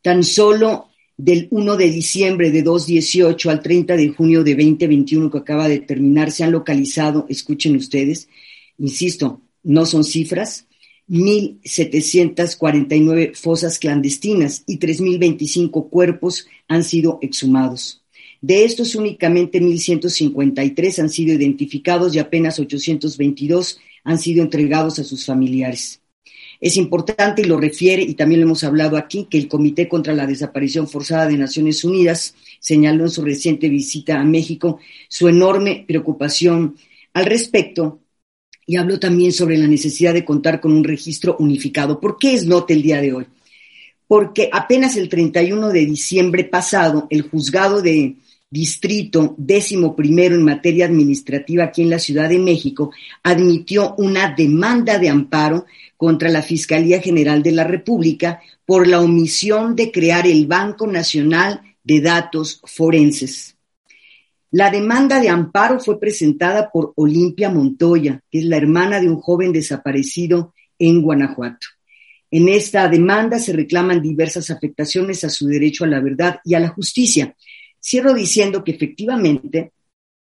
[0.00, 0.87] tan solo
[1.18, 5.80] del 1 de diciembre de 2018 al 30 de junio de 2021 que acaba de
[5.80, 8.28] terminar, se han localizado, escuchen ustedes,
[8.78, 10.68] insisto, no son cifras,
[11.08, 18.04] 1.749 fosas clandestinas y 3.025 cuerpos han sido exhumados.
[18.40, 25.26] De estos, únicamente 1.153 han sido identificados y apenas 822 han sido entregados a sus
[25.26, 26.00] familiares.
[26.60, 30.14] Es importante, y lo refiere, y también lo hemos hablado aquí, que el Comité contra
[30.14, 35.84] la Desaparición Forzada de Naciones Unidas señaló en su reciente visita a México su enorme
[35.86, 36.76] preocupación
[37.14, 38.00] al respecto
[38.66, 42.00] y habló también sobre la necesidad de contar con un registro unificado.
[42.00, 43.26] ¿Por qué es nota el día de hoy?
[44.06, 48.16] Porque apenas el 31 de diciembre pasado, el juzgado de
[48.50, 52.90] distrito décimo primero en materia administrativa aquí en la Ciudad de México
[53.22, 59.76] admitió una demanda de amparo contra la Fiscalía General de la República por la omisión
[59.76, 63.56] de crear el Banco Nacional de Datos Forenses.
[64.50, 69.20] La demanda de amparo fue presentada por Olimpia Montoya, que es la hermana de un
[69.20, 71.66] joven desaparecido en Guanajuato.
[72.30, 76.60] En esta demanda se reclaman diversas afectaciones a su derecho a la verdad y a
[76.60, 77.34] la justicia.
[77.80, 79.72] Cierro diciendo que efectivamente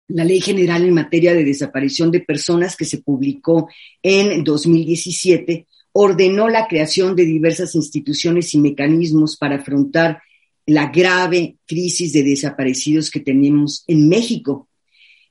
[0.09, 3.69] la Ley General en materia de desaparición de personas que se publicó
[4.03, 10.21] en 2017 ordenó la creación de diversas instituciones y mecanismos para afrontar
[10.67, 14.69] la grave crisis de desaparecidos que tenemos en México.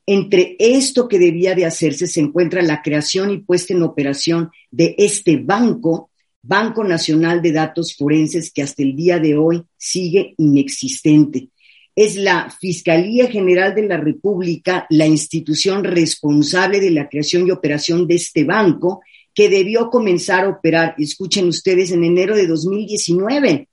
[0.06, 4.96] Entre esto que debía de hacerse se encuentra la creación y puesta en operación de
[4.98, 6.10] este banco,
[6.42, 11.50] Banco Nacional de Datos Forenses, que hasta el día de hoy sigue inexistente.
[11.95, 18.08] Es la Fiscalía General de la República la institución responsable de la creación y operación
[18.08, 19.01] de este banco
[19.34, 23.67] que debió comenzar a operar, escuchen ustedes, en enero de 2019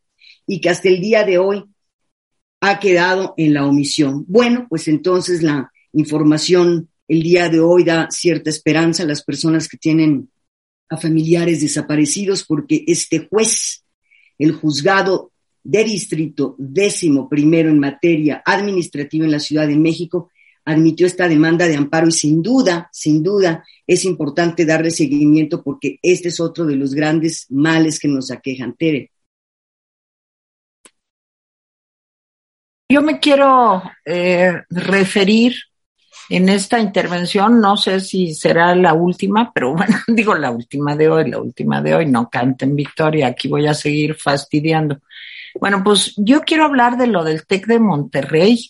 [0.46, 1.64] y que hasta el día de hoy
[2.60, 4.24] ha quedado en la omisión.
[4.26, 9.68] Bueno, pues entonces la información el día de hoy da cierta esperanza a las personas
[9.68, 10.30] que tienen
[10.88, 13.84] a familiares desaparecidos porque este juez,
[14.38, 15.29] el juzgado
[15.62, 20.30] de distrito décimo primero en materia administrativa en la Ciudad de México,
[20.64, 25.98] admitió esta demanda de amparo y sin duda, sin duda, es importante darle seguimiento porque
[26.02, 28.74] este es otro de los grandes males que nos aquejan.
[28.74, 29.10] Tere.
[32.88, 35.54] Yo me quiero eh, referir
[36.28, 41.08] en esta intervención, no sé si será la última, pero bueno, digo la última de
[41.08, 45.00] hoy, la última de hoy, no canten victoria, aquí voy a seguir fastidiando.
[45.58, 48.68] Bueno, pues yo quiero hablar de lo del TEC de Monterrey,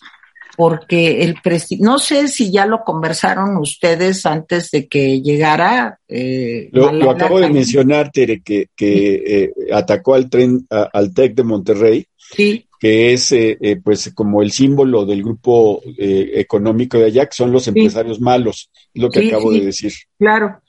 [0.57, 1.37] porque el
[1.79, 5.99] no sé si ya lo conversaron ustedes antes de que llegara.
[6.07, 11.43] Eh, lo, acabo de mencionar, Tere, que, que eh, atacó al tren, al TEC de
[11.43, 12.05] Monterrey.
[12.17, 17.27] Sí que es eh, eh, pues como el símbolo del grupo eh, económico de allá,
[17.27, 19.93] que son los empresarios malos, lo que acabo de decir.
[20.17, 20.59] Claro,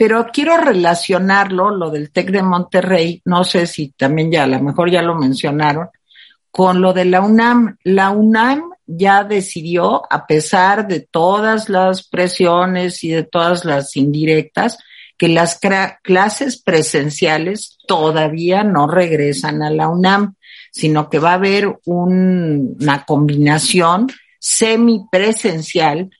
[0.00, 4.58] pero quiero relacionarlo, lo del TEC de Monterrey, no sé si también ya, a lo
[4.62, 5.88] mejor ya lo mencionaron,
[6.50, 7.76] con lo de la UNAM.
[7.84, 14.78] La UNAM ya decidió, a pesar de todas las presiones y de todas las indirectas,
[15.18, 15.60] que las
[16.02, 20.34] clases presenciales todavía no regresan a la UNAM
[20.72, 24.06] sino que va a haber una combinación
[24.38, 26.10] semipresencial,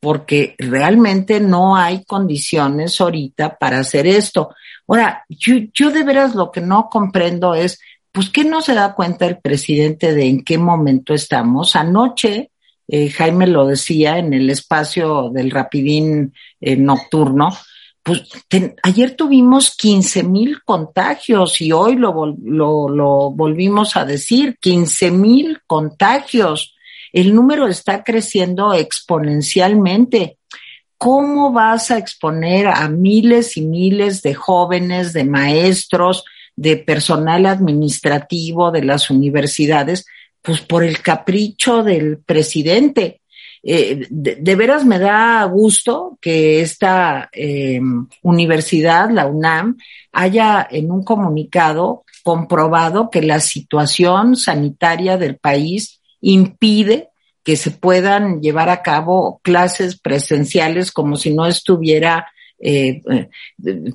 [0.00, 4.50] porque realmente no hay condiciones ahorita para hacer esto.
[4.86, 7.80] Ahora, yo, yo de veras lo que no comprendo es,
[8.12, 11.76] pues, ¿qué no se da cuenta el presidente de en qué momento estamos?
[11.76, 12.50] Anoche,
[12.88, 17.50] eh, Jaime lo decía en el espacio del rapidín eh, nocturno,
[18.06, 18.22] pues
[18.84, 26.75] ayer tuvimos 15 mil contagios y hoy lo, lo, volvimos a decir, 15 mil contagios.
[27.12, 30.38] El número está creciendo exponencialmente.
[30.98, 36.24] ¿Cómo vas a exponer a miles y miles de jóvenes, de maestros,
[36.56, 40.06] de personal administrativo de las universidades?
[40.40, 43.20] Pues por el capricho del presidente.
[43.62, 47.80] Eh, de, veras me da gusto que esta eh,
[48.22, 49.76] universidad, la UNAM,
[50.12, 55.95] haya en un comunicado comprobado que la situación sanitaria del país
[56.26, 57.10] impide
[57.44, 62.26] que se puedan llevar a cabo clases presenciales como si no estuviera
[62.58, 63.02] eh,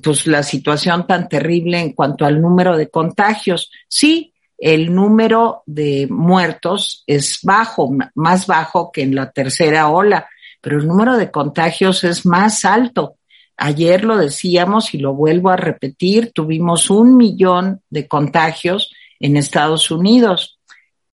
[0.02, 3.70] pues la situación tan terrible en cuanto al número de contagios.
[3.88, 10.26] Sí, el número de muertos es bajo, más bajo que en la tercera ola,
[10.62, 13.16] pero el número de contagios es más alto.
[13.58, 18.90] Ayer lo decíamos y lo vuelvo a repetir, tuvimos un millón de contagios
[19.20, 20.58] en Estados Unidos.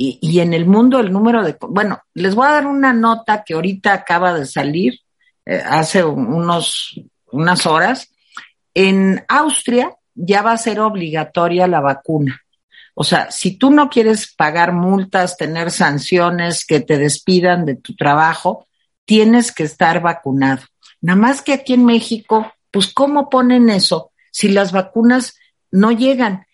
[0.02, 1.58] Y, en el mundo el número de...
[1.60, 5.02] Bueno, les voy a dar una nota que ahorita acaba de salir,
[5.46, 7.02] eh, hace unos,
[7.34, 8.10] unas horas.
[8.74, 12.42] En Austria ya va a ser obligatoria la vacuna.
[12.94, 17.94] O sea, si tú no quieres pagar multas, tener sanciones, que te despidan de tu
[17.94, 18.68] trabajo,
[19.04, 20.64] tienes que estar vacunado.
[21.02, 25.36] Nada más que aquí en México, pues ¿cómo ponen eso si las vacunas
[25.72, 26.46] no llegan?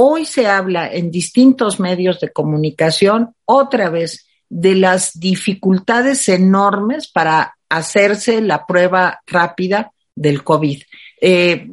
[0.00, 7.56] Hoy se habla en distintos medios de comunicación otra vez de las dificultades enormes para
[7.68, 10.80] hacerse la prueba rápida del COVID.
[11.20, 11.66] Eh,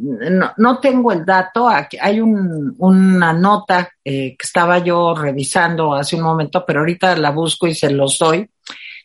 [0.57, 6.23] no, tengo el dato, aquí hay una nota eh, que estaba yo revisando hace un
[6.23, 8.49] momento, pero ahorita la busco y se los doy,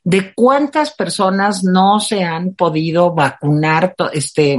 [0.03, 4.59] de cuántas personas no se han podido vacunar, este,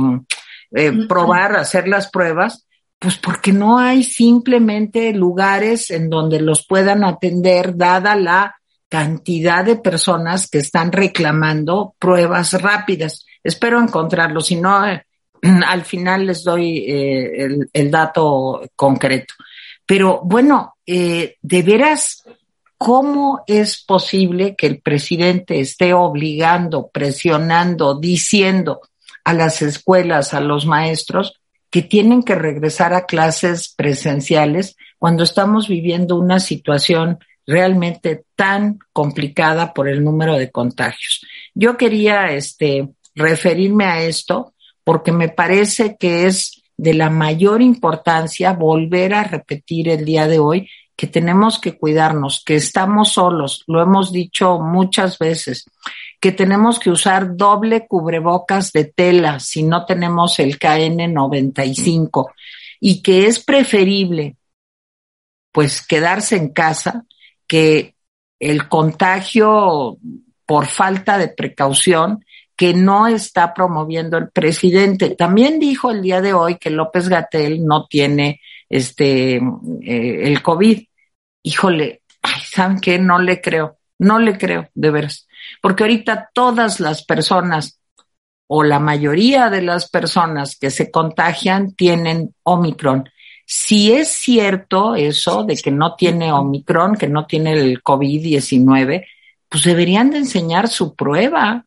[0.75, 2.67] eh, probar, hacer las pruebas,
[3.01, 8.55] pues porque no hay simplemente lugares en donde los puedan atender, dada la
[8.87, 13.25] cantidad de personas que están reclamando pruebas rápidas.
[13.43, 14.83] Espero encontrarlo, si no,
[15.67, 19.33] al final les doy eh, el, dato concreto.
[19.83, 22.23] Pero bueno, eh, de veras,
[22.77, 28.81] ¿cómo es posible que el presidente esté obligando, presionando, diciendo
[29.23, 31.40] a las escuelas, a los maestros,
[31.71, 37.17] que tienen que regresar a clases presenciales cuando estamos viviendo una situación
[37.47, 41.25] realmente tan complicada por el número de contagios.
[41.55, 44.53] Yo quería este, referirme a esto
[44.83, 50.39] porque me parece que es de la mayor importancia volver a repetir el día de
[50.39, 55.65] hoy que tenemos que cuidarnos, que estamos solos, lo hemos dicho muchas veces,
[56.21, 62.31] que tenemos que usar doble cubrebocas de tela si no tenemos el KN95
[62.79, 64.37] y que es preferible
[65.51, 67.05] pues quedarse en casa
[67.47, 67.95] que
[68.39, 69.97] el contagio
[70.45, 72.23] por falta de precaución
[72.55, 75.15] que no está promoviendo el presidente.
[75.15, 80.83] También dijo el día de hoy que López Gatel no tiene este eh, el COVID.
[81.43, 82.03] Híjole,
[82.43, 82.99] ¿saben qué?
[82.99, 85.27] No le creo, no le creo, de veras.
[85.61, 87.81] Porque ahorita todas las personas
[88.47, 93.09] o la mayoría de las personas que se contagian tienen Omicron.
[93.45, 99.05] Si es cierto eso de que no tiene Omicron, que no tiene el COVID-19,
[99.47, 101.65] pues deberían de enseñar su prueba.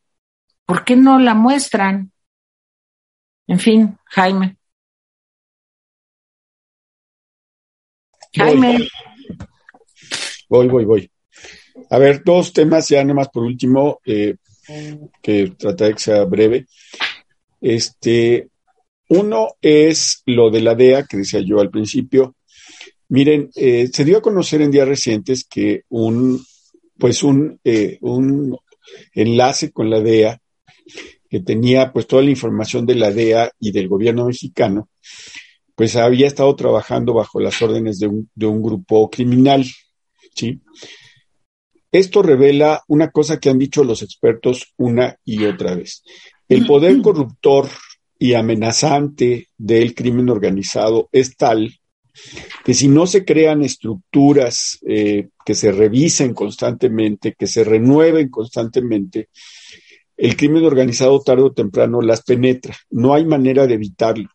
[0.66, 2.12] ¿Por qué no la muestran?
[3.46, 4.56] En fin, Jaime.
[8.34, 8.88] Jaime.
[10.48, 11.13] Voy, voy, voy.
[11.90, 14.36] A ver, dos temas ya nomás por último, eh,
[15.22, 16.66] que trataré que sea breve.
[17.60, 18.48] Este,
[19.08, 22.36] uno es lo de la DEA, que decía yo al principio.
[23.08, 26.44] Miren, eh, se dio a conocer en días recientes que un,
[26.98, 28.56] pues un, eh, un
[29.12, 30.40] enlace con la DEA,
[31.28, 34.88] que tenía pues toda la información de la DEA y del gobierno mexicano,
[35.74, 39.64] pues había estado trabajando bajo las órdenes de un, de un grupo criminal,
[40.34, 40.60] ¿sí?
[41.94, 46.02] Esto revela una cosa que han dicho los expertos una y otra vez.
[46.48, 47.68] El poder corruptor
[48.18, 51.72] y amenazante del crimen organizado es tal
[52.64, 59.28] que si no se crean estructuras eh, que se revisen constantemente, que se renueven constantemente,
[60.16, 62.74] el crimen organizado tarde o temprano las penetra.
[62.90, 64.28] No hay manera de evitarlo.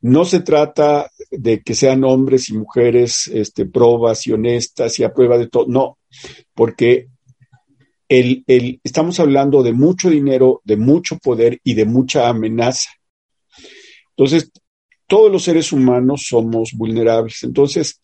[0.00, 5.12] No se trata de que sean hombres y mujeres este, probas y honestas y a
[5.12, 5.66] prueba de todo.
[5.68, 5.98] No,
[6.54, 7.08] porque
[8.08, 12.90] el, el, estamos hablando de mucho dinero, de mucho poder y de mucha amenaza.
[14.16, 14.50] Entonces,
[15.06, 17.42] todos los seres humanos somos vulnerables.
[17.42, 18.00] Entonces,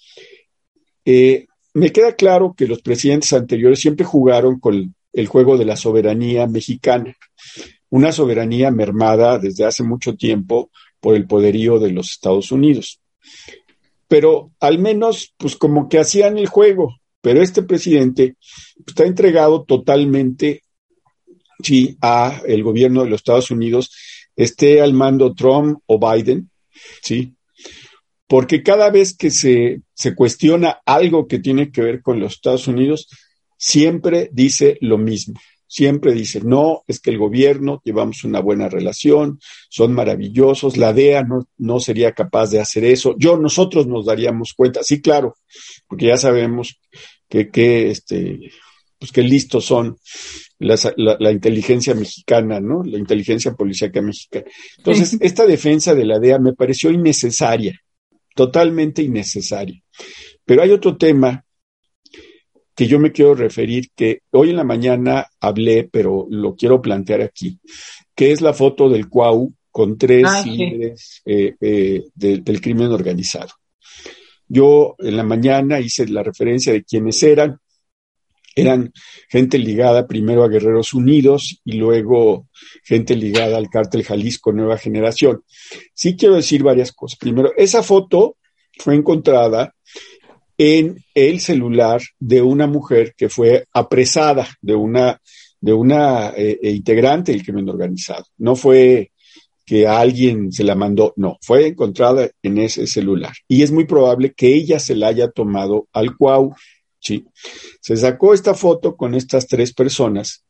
[1.05, 5.77] eh, me queda claro que los presidentes anteriores siempre jugaron con el juego de la
[5.77, 7.15] soberanía mexicana,
[7.91, 10.71] una soberanía mermada desde hace mucho tiempo
[11.01, 13.01] por el poderío de los Estados Unidos.
[14.09, 18.37] Pero al menos, pues como que hacían el juego, pero este presidente
[18.77, 20.63] pues, está entregado totalmente,
[21.63, 23.93] sí, a el gobierno de los Estados Unidos,
[24.37, 26.51] esté al mando Trump o Biden,
[27.03, 27.35] sí,
[28.29, 32.69] porque cada vez que se, se cuestiona algo que tiene que ver con los Estados
[32.69, 33.09] Unidos,
[33.57, 35.41] siempre dice lo mismo
[35.77, 41.23] siempre dice, no, es que el gobierno, llevamos una buena relación, son maravillosos, la DEA
[41.23, 45.37] no, no sería capaz de hacer eso, yo, nosotros nos daríamos cuenta, sí, claro,
[45.87, 46.81] porque ya sabemos
[47.29, 48.51] que, que este,
[48.99, 49.99] pues que listos son
[50.59, 52.83] la, la, inteligencia mexicana, ¿no?
[52.83, 54.47] La inteligencia policíaca mexicana.
[54.79, 57.79] Entonces, esta defensa de la DEA me pareció innecesaria,
[58.35, 59.79] totalmente innecesaria.
[60.47, 61.45] Pero hay otro tema
[62.77, 67.23] que yo me quiero referir, que hoy en la mañana hablé, pero lo quiero plantear
[67.23, 67.59] aquí,
[68.15, 73.49] que es la foto del Cuau con tres líderes eh, eh, del crimen organizado.
[74.47, 77.59] Yo en la mañana hice la referencia de quiénes eran.
[78.55, 78.91] Eran
[79.29, 82.49] gente ligada primero a Guerreros Unidos y luego
[82.85, 85.43] gente ligada al cártel Jalisco Nueva Generación.
[85.93, 87.19] Sí quiero decir varias cosas.
[87.19, 88.39] Primero, esa foto
[88.79, 89.75] fue encontrada
[90.59, 95.21] en el celular de una mujer que fue apresada, de una,
[95.61, 98.25] de una eh, eh, integrante del crimen organizado.
[98.39, 99.11] No fue
[99.65, 103.33] que alguien se la mandó, no, fue encontrada en ese celular.
[103.49, 106.55] Y es muy probable que ella se la haya tomado al cuau.
[107.01, 107.27] ¿sí?
[107.81, 110.45] Se sacó esta foto con estas tres personas,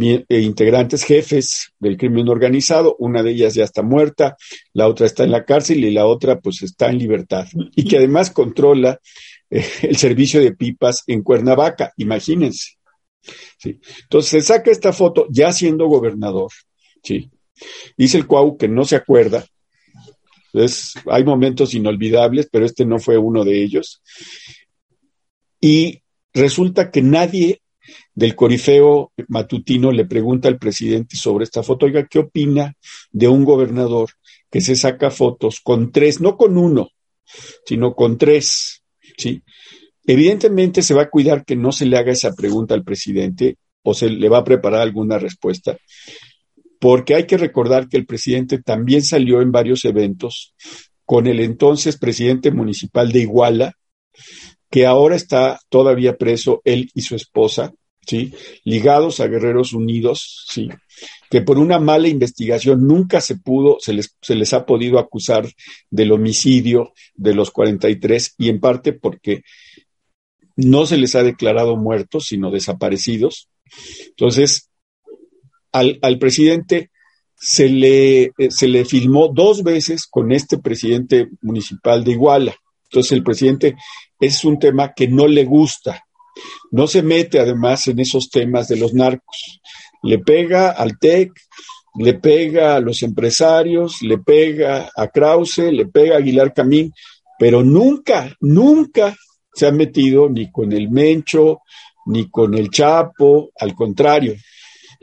[0.00, 4.36] eh, integrantes jefes del crimen organizado, una de ellas ya está muerta,
[4.72, 7.46] la otra está en la cárcel y la otra pues está en libertad.
[7.76, 8.98] Y que además controla
[9.82, 12.72] el servicio de pipas en Cuernavaca, imagínense.
[13.58, 13.80] ¿sí?
[14.02, 16.50] Entonces se saca esta foto ya siendo gobernador.
[17.02, 17.30] ¿sí?
[17.96, 19.46] Dice el Cuau que no se acuerda.
[21.10, 24.02] Hay momentos inolvidables, pero este no fue uno de ellos.
[25.60, 26.02] Y
[26.32, 27.60] resulta que nadie
[28.14, 32.74] del corifeo matutino le pregunta al presidente sobre esta foto, oiga, ¿qué opina
[33.10, 34.10] de un gobernador
[34.50, 36.90] que se saca fotos con tres, no con uno,
[37.66, 38.83] sino con tres
[39.16, 39.42] ¿sí?
[40.06, 43.94] Evidentemente se va a cuidar que no se le haga esa pregunta al presidente o
[43.94, 45.76] se le va a preparar alguna respuesta,
[46.78, 50.54] porque hay que recordar que el presidente también salió en varios eventos
[51.04, 53.74] con el entonces presidente municipal de Iguala,
[54.70, 57.72] que ahora está todavía preso él y su esposa,
[58.06, 58.32] ¿sí?
[58.64, 60.68] Ligados a Guerreros Unidos, ¿sí?
[61.34, 65.50] Que por una mala investigación nunca se pudo, se les, se les ha podido acusar
[65.90, 69.42] del homicidio de los 43 y en parte porque
[70.54, 73.48] no se les ha declarado muertos, sino desaparecidos.
[74.10, 74.70] Entonces,
[75.72, 76.92] al, al presidente
[77.34, 82.54] se le, eh, se le filmó dos veces con este presidente municipal de Iguala.
[82.84, 83.74] Entonces, el presidente
[84.20, 86.04] es un tema que no le gusta.
[86.70, 89.60] No se mete además en esos temas de los narcos.
[90.04, 91.32] Le pega al TEC,
[91.96, 96.92] le pega a los empresarios, le pega a Krause, le pega a Aguilar Camín,
[97.38, 99.14] pero nunca, nunca
[99.52, 101.60] se ha metido ni con el Mencho,
[102.06, 104.34] ni con el Chapo, al contrario,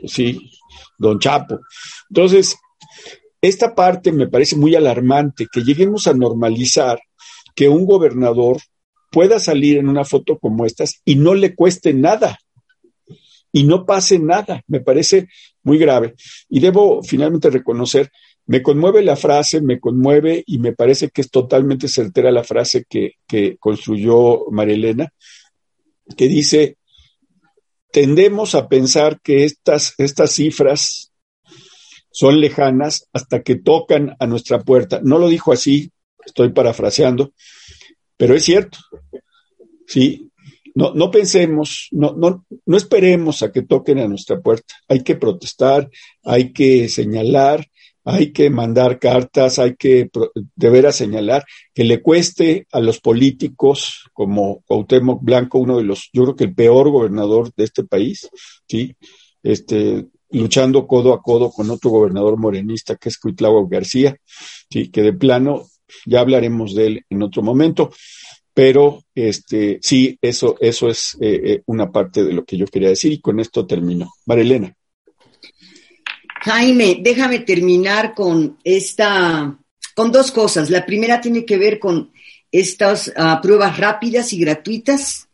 [0.04, 0.50] sí,
[0.98, 1.58] don Chapo.
[2.10, 2.56] Entonces,
[3.40, 7.00] esta parte me parece muy alarmante, que lleguemos a normalizar
[7.54, 8.58] que un gobernador
[9.10, 12.38] pueda salir en una foto como estas y no le cueste nada
[13.52, 14.62] y no pase nada.
[14.66, 15.28] Me parece
[15.62, 16.14] muy grave.
[16.48, 18.10] Y debo finalmente reconocer,
[18.46, 22.84] me conmueve la frase, me conmueve y me parece que es totalmente certera la frase
[22.88, 23.16] que,
[23.60, 25.12] construyó Marilena,
[26.16, 26.76] que dice,
[27.92, 31.12] tendemos a pensar que estas, estas cifras
[32.10, 35.00] son lejanas hasta que tocan a nuestra puerta.
[35.02, 35.90] No lo dijo así,
[36.24, 37.32] estoy parafraseando,
[38.16, 38.78] pero es cierto.
[39.86, 40.31] Sí,
[40.74, 44.74] no, no pensemos, no, no, no esperemos a que toquen a nuestra puerta.
[44.88, 45.90] Hay que protestar,
[46.24, 47.66] hay que señalar,
[48.04, 50.10] hay que mandar cartas, hay que
[50.56, 56.10] deber a señalar que le cueste a los políticos como Cuauhtémoc Blanco, uno de los,
[56.12, 58.28] yo creo que el peor gobernador de este país,
[58.66, 58.96] ¿sí?
[59.42, 64.16] Este, luchando codo a codo con otro gobernador morenista que es Cuitlao García,
[64.70, 64.90] ¿sí?
[64.90, 65.66] que de plano
[66.06, 67.92] ya hablaremos de él en otro momento,
[68.54, 72.90] pero este, sí, eso, eso es eh, eh, una parte de lo que yo quería
[72.90, 74.12] decir y con esto termino.
[74.26, 74.74] Marilena.
[76.44, 79.56] Jaime, déjame terminar con esta,
[79.94, 80.70] con dos cosas.
[80.70, 82.10] La primera tiene que ver con
[82.50, 85.28] estas uh, pruebas rápidas y gratuitas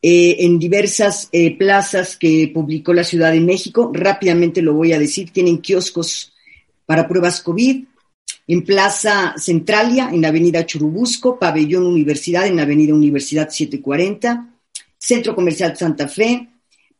[0.00, 3.92] eh, en diversas eh, plazas que publicó la Ciudad de México.
[3.94, 6.32] Rápidamente lo voy a decir, tienen kioscos
[6.86, 7.84] para pruebas COVID.
[8.52, 14.58] En Plaza Centralia, en la Avenida Churubusco, Pabellón Universidad, en la Avenida Universidad 740,
[14.98, 16.50] Centro Comercial Santa Fe,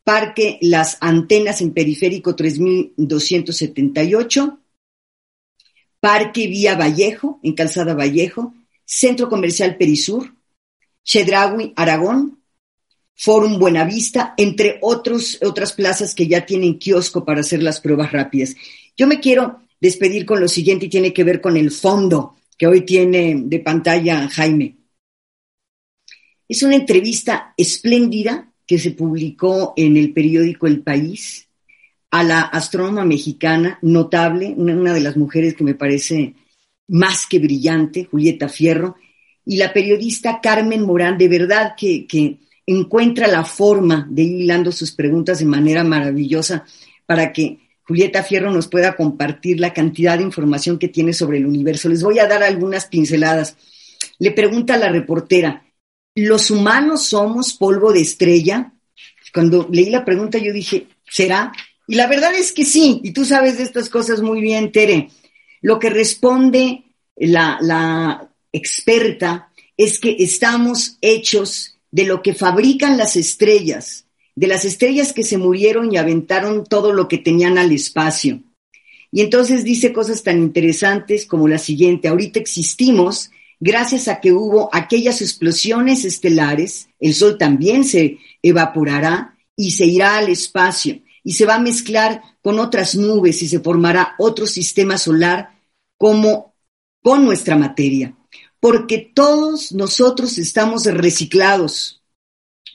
[0.03, 4.59] Parque Las Antenas en Periférico 3278,
[5.99, 10.33] Parque Vía Vallejo en Calzada Vallejo, Centro Comercial Perisur,
[11.03, 12.41] Chedraui Aragón,
[13.13, 18.55] Forum Buenavista, entre otros, otras plazas que ya tienen kiosco para hacer las pruebas rápidas.
[18.97, 22.67] Yo me quiero despedir con lo siguiente y tiene que ver con el fondo que
[22.67, 24.77] hoy tiene de pantalla Jaime.
[26.47, 31.49] Es una entrevista espléndida que se publicó en el periódico El País
[32.11, 36.33] a la astrónoma mexicana notable, una de las mujeres que me parece
[36.87, 38.95] más que brillante, Julieta Fierro,
[39.43, 44.93] y la periodista Carmen Morán, de verdad que, encuentra la forma de ir hilando sus
[44.93, 46.63] preguntas de manera maravillosa
[47.05, 51.45] para que Julieta Fierro nos pueda compartir la cantidad de información que tiene sobre el
[51.45, 51.89] universo.
[51.89, 53.57] Les voy a dar algunas pinceladas.
[54.19, 55.65] Le pregunta a la reportera,
[56.15, 58.73] ¿los humanos somos polvo de estrella?
[59.33, 61.51] Cuando leí la pregunta yo dije, ¿será?
[61.87, 65.09] Y la verdad es que sí, y tú sabes de estas cosas muy bien, Tere.
[65.61, 66.83] Lo que responde
[67.15, 74.02] la, la experta es que estamos hechos de lo que fabrican las estrellas,
[74.35, 78.41] de las estrellas que se murieron y aventaron todo lo que tenían al espacio.
[79.11, 83.29] Y entonces dice cosas tan interesantes como la siguiente, ahorita existimos
[83.59, 90.17] gracias a que hubo aquellas explosiones estelares, el Sol también se evaporará y se irá
[90.17, 94.97] al espacio y se va a mezclar con otras nubes y se formará otro sistema
[94.97, 95.57] solar
[95.97, 96.55] como
[97.01, 98.15] con nuestra materia,
[98.59, 102.02] porque todos nosotros estamos reciclados.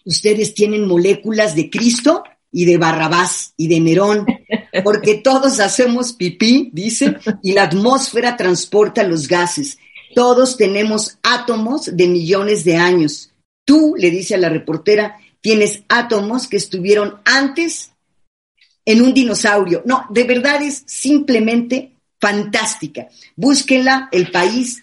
[0.05, 4.27] Ustedes tienen moléculas de Cristo y de Barrabás y de Nerón,
[4.85, 9.79] porque todos hacemos pipí, dice, y la atmósfera transporta los gases.
[10.15, 13.31] Todos tenemos átomos de millones de años.
[13.65, 17.93] Tú, le dice a la reportera, tienes átomos que estuvieron antes
[18.85, 19.83] en un dinosaurio.
[19.85, 23.09] No, de verdad es simplemente fantástica.
[23.37, 24.83] Búsquenla, el país,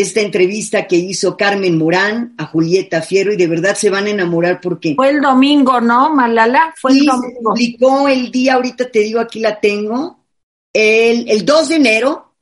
[0.00, 4.10] esta entrevista que hizo Carmen Morán a Julieta Fierro y de verdad se van a
[4.10, 4.94] enamorar porque...
[4.94, 6.72] Fue el domingo, ¿no, Malala?
[6.76, 7.36] Fue el domingo.
[7.36, 10.24] Se publicó el día, ahorita te digo, aquí la tengo,
[10.72, 12.34] el, el 2 de enero,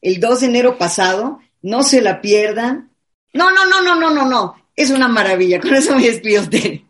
[0.00, 2.92] el 2 de enero pasado, no se la pierdan.
[3.32, 6.84] No, no, no, no, no, no, no, es una maravilla, con eso me despido de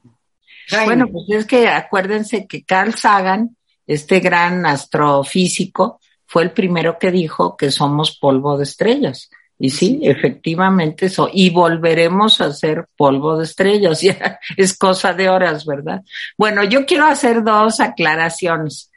[0.84, 3.56] Bueno, pues es que acuérdense que Carl Sagan,
[3.86, 9.30] este gran astrofísico, fue el primero que dijo que somos polvo de estrellas.
[9.64, 11.30] Y sí, efectivamente eso.
[11.32, 14.02] Y volveremos a ser polvo de estrellas.
[14.02, 16.02] Ya es cosa de horas, ¿verdad?
[16.36, 18.90] Bueno, yo quiero hacer dos aclaraciones.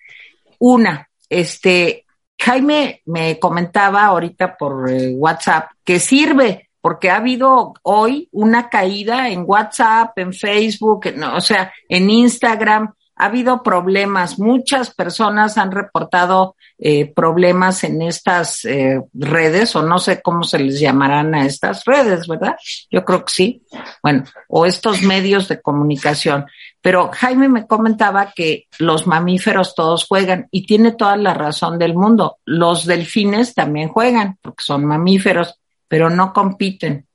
[0.57, 2.05] Una, este,
[2.39, 9.30] Jaime me comentaba ahorita por eh, WhatsApp que sirve porque ha habido hoy una caída
[9.30, 14.39] en WhatsApp, en Facebook, o sea, en Instagram ha habido problemas.
[14.39, 20.59] Muchas personas han reportado eh, problemas en estas eh, redes, o no sé cómo se
[20.59, 22.55] les llamarán a estas redes, ¿verdad?
[22.91, 23.63] Yo creo que sí.
[24.03, 26.45] Bueno, o estos medios de comunicación.
[26.82, 31.95] Pero Jaime me comentaba que los mamíferos todos juegan y tiene toda la razón del
[31.95, 32.38] mundo.
[32.45, 37.07] Los delfines también juegan porque son mamíferos, pero no compiten.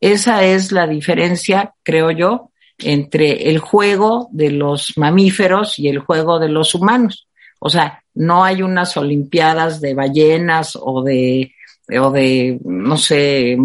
[0.00, 2.50] Esa es la diferencia, creo yo,
[2.84, 7.28] entre el juego de los mamíferos y el juego de los humanos.
[7.58, 11.52] O sea, no hay unas olimpiadas de ballenas o de
[12.00, 13.58] o de, no sé,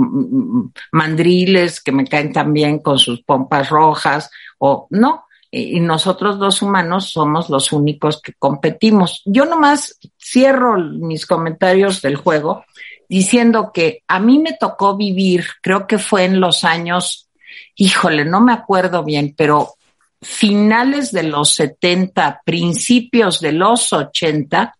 [0.92, 7.12] mandriles que me caen también con sus pompas rojas, o no, y nosotros los humanos
[7.12, 9.22] somos los únicos que competimos.
[9.26, 12.66] Yo nomás cierro mis comentarios del juego
[13.08, 17.29] diciendo que a mí me tocó vivir, creo que fue en los años
[17.76, 19.76] híjole, no me acuerdo bien, pero
[20.22, 24.76] finales de los 70, principios de los 80,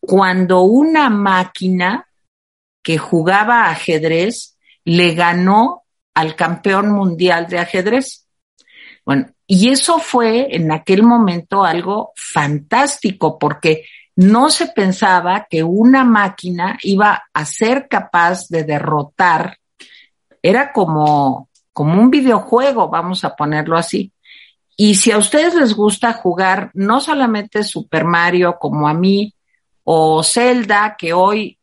[0.00, 2.06] cuando una máquina
[2.82, 8.26] que jugaba ajedrez le ganó al campeón mundial de ajedrez.
[9.04, 13.84] Bueno, y eso fue en aquel momento algo fantástico porque
[14.16, 19.56] no se pensaba que una máquina iba a ser capaz de derrotar.
[20.42, 24.12] Era como como un videojuego, vamos a ponerlo así.
[24.76, 29.34] Y si a ustedes les gusta jugar no solamente Super Mario como a mí
[29.84, 31.58] o Zelda, que hoy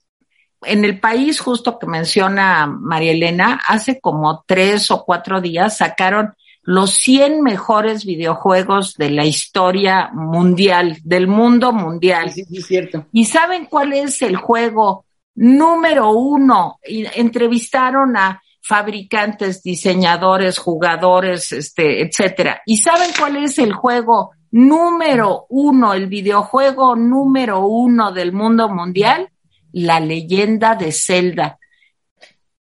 [0.64, 6.34] en el país justo que menciona María Elena, hace como tres o cuatro días sacaron
[6.62, 12.32] los 100 mejores videojuegos de la historia mundial, del mundo mundial.
[12.32, 13.06] Sí, sí, cierto.
[13.12, 15.06] ¿Y saben cuál es el juego
[15.36, 16.78] número uno?
[16.86, 22.62] Y entrevistaron a fabricantes, diseñadores, jugadores, este, etcétera.
[22.68, 29.32] ¿Y saben cuál es el juego número uno, el videojuego número uno del mundo mundial?
[29.72, 31.58] La leyenda de Zelda.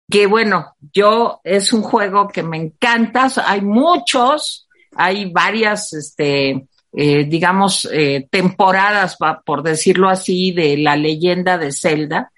[0.09, 3.27] Que bueno, yo es un juego que me encanta.
[3.45, 11.59] Hay muchos, hay varias, este, eh, digamos, eh, temporadas, por decirlo así, de la leyenda
[11.59, 12.31] de Zelda.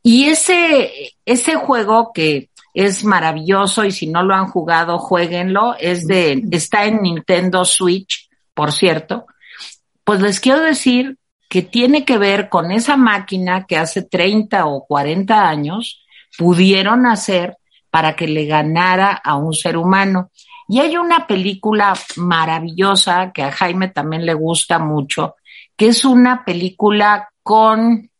[0.00, 5.74] Y ese, ese juego que es maravilloso y si no lo han jugado, jueguenlo.
[5.80, 9.24] Es de, está en Nintendo Switch, por cierto.
[10.04, 11.16] Pues les quiero decir
[11.48, 16.04] que tiene que ver con esa máquina que hace 30 o 40 años
[16.36, 17.56] pudieron hacer
[17.90, 20.30] para que le ganara a un ser humano.
[20.68, 25.36] Y hay una película maravillosa que a Jaime también le gusta mucho,
[25.78, 28.10] que es una película con,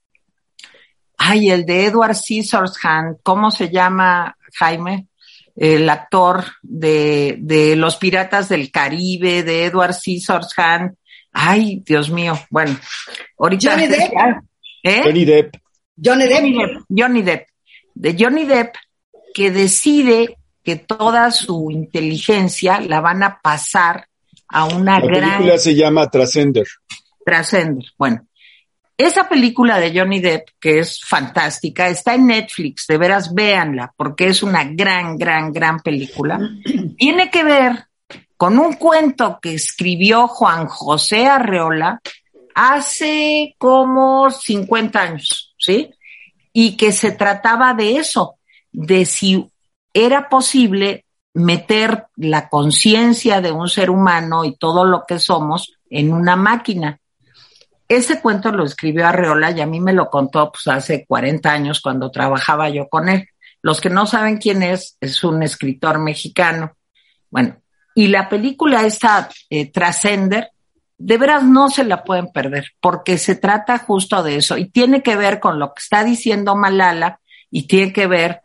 [1.18, 4.35] ay, el de Edward Scissorhands, ¿cómo se llama?
[4.54, 5.08] Jaime,
[5.56, 10.96] el actor de, de Los Piratas del Caribe, de Edward Scissorhands.
[11.32, 12.38] Ay, Dios mío.
[12.50, 12.78] Bueno,
[13.38, 13.72] ahorita.
[13.72, 14.12] Johnny Depp.
[14.82, 15.02] ¿Eh?
[15.04, 15.54] Johnny Depp.
[15.96, 16.38] Johnny Depp.
[16.38, 16.78] Johnny Depp.
[16.88, 17.46] Johnny Depp.
[17.94, 18.74] De Johnny Depp,
[19.34, 24.08] que decide que toda su inteligencia la van a pasar
[24.48, 25.20] a una la gran.
[25.20, 26.66] La película se llama Trascender.
[27.24, 27.84] Trascender.
[27.96, 28.26] Bueno,
[28.96, 34.28] esa película de Johnny Depp, que es fantástica, está en Netflix, de veras véanla, porque
[34.28, 36.38] es una gran, gran, gran película.
[36.96, 37.86] Tiene que ver
[38.36, 42.00] con un cuento que escribió Juan José Arreola
[42.54, 45.90] hace como 50 años, ¿sí?
[46.52, 48.36] Y que se trataba de eso,
[48.72, 49.46] de si
[49.92, 56.12] era posible meter la conciencia de un ser humano y todo lo que somos en
[56.14, 56.98] una máquina.
[57.88, 61.80] Ese cuento lo escribió Arreola y a mí me lo contó pues, hace 40 años
[61.80, 63.28] cuando trabajaba yo con él.
[63.62, 66.76] Los que no saben quién es, es un escritor mexicano.
[67.30, 67.56] Bueno,
[67.94, 70.50] y la película esta, eh, Trascender,
[70.98, 75.02] de veras no se la pueden perder, porque se trata justo de eso y tiene
[75.02, 77.20] que ver con lo que está diciendo Malala
[77.50, 78.40] y tiene que ver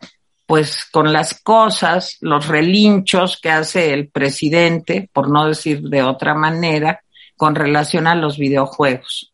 [0.45, 6.33] pues con las cosas, los relinchos que hace el presidente, por no decir de otra
[6.33, 7.01] manera,
[7.37, 9.30] con relación a los videojuegos.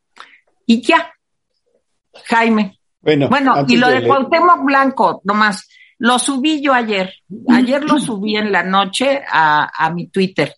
[0.68, 1.12] Y ya,
[2.26, 2.78] Jaime.
[3.02, 7.14] Bueno, bueno y lo de, de Cuauhtémoc Blanco, nomás, lo subí yo ayer.
[7.50, 10.54] Ayer lo subí en la noche a, a mi Twitter.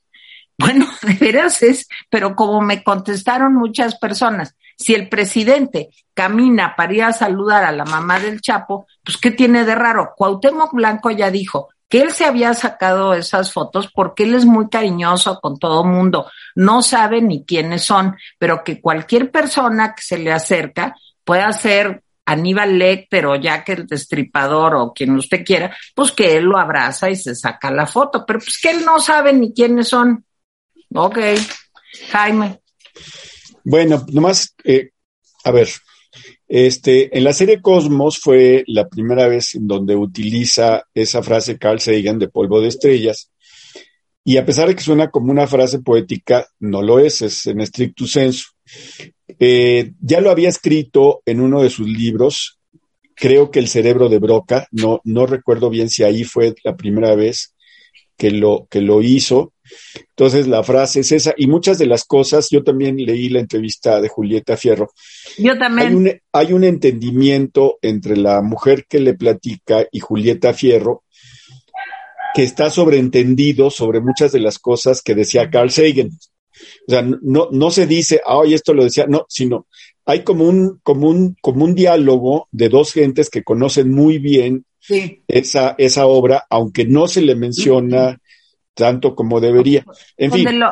[0.57, 6.93] Bueno, de veras es, pero como me contestaron muchas personas, si el presidente camina para
[6.93, 10.13] ir a saludar a la mamá del Chapo, pues ¿qué tiene de raro?
[10.17, 14.69] Cuauhtémoc Blanco ya dijo que él se había sacado esas fotos porque él es muy
[14.69, 20.19] cariñoso con todo mundo, no sabe ni quiénes son, pero que cualquier persona que se
[20.19, 26.11] le acerca pueda ser Aníbal Lecter o Jack el Destripador o quien usted quiera, pues
[26.11, 29.33] que él lo abraza y se saca la foto, pero pues que él no sabe
[29.33, 30.23] ni quiénes son.
[30.93, 31.17] Ok,
[32.11, 32.61] Jaime.
[33.63, 34.91] Bueno, nomás, eh,
[35.43, 35.69] a ver,
[36.49, 41.79] este, en la serie Cosmos fue la primera vez en donde utiliza esa frase Carl
[41.79, 43.31] Sagan de polvo de estrellas.
[44.23, 47.61] Y a pesar de que suena como una frase poética, no lo es, es en
[47.61, 48.47] estricto senso.
[49.37, 52.59] Eh, ya lo había escrito en uno de sus libros,
[53.13, 57.13] creo que El cerebro de Broca, no, no recuerdo bien si ahí fue la primera
[57.13, 57.53] vez
[58.17, 59.53] que lo, que lo hizo,
[60.09, 64.01] entonces la frase es esa y muchas de las cosas, yo también leí la entrevista
[64.01, 64.91] de Julieta Fierro.
[65.37, 66.21] Yo también.
[66.31, 71.03] Hay un, entendimiento entre la mujer que le platica y Julieta Fierro
[72.35, 76.09] que está sobreentendido sobre muchas de las cosas que decía Carl Sagan.
[76.87, 79.67] O sea, no, no se dice, ay, esto lo decía, no, sino
[80.09, 84.65] hay como un, como un, como un diálogo de dos gentes que conocen muy bien
[85.27, 88.19] esa, esa obra, aunque no se le menciona
[88.79, 89.85] tanto como debería.
[90.17, 90.59] En donde fin.
[90.59, 90.69] Lo,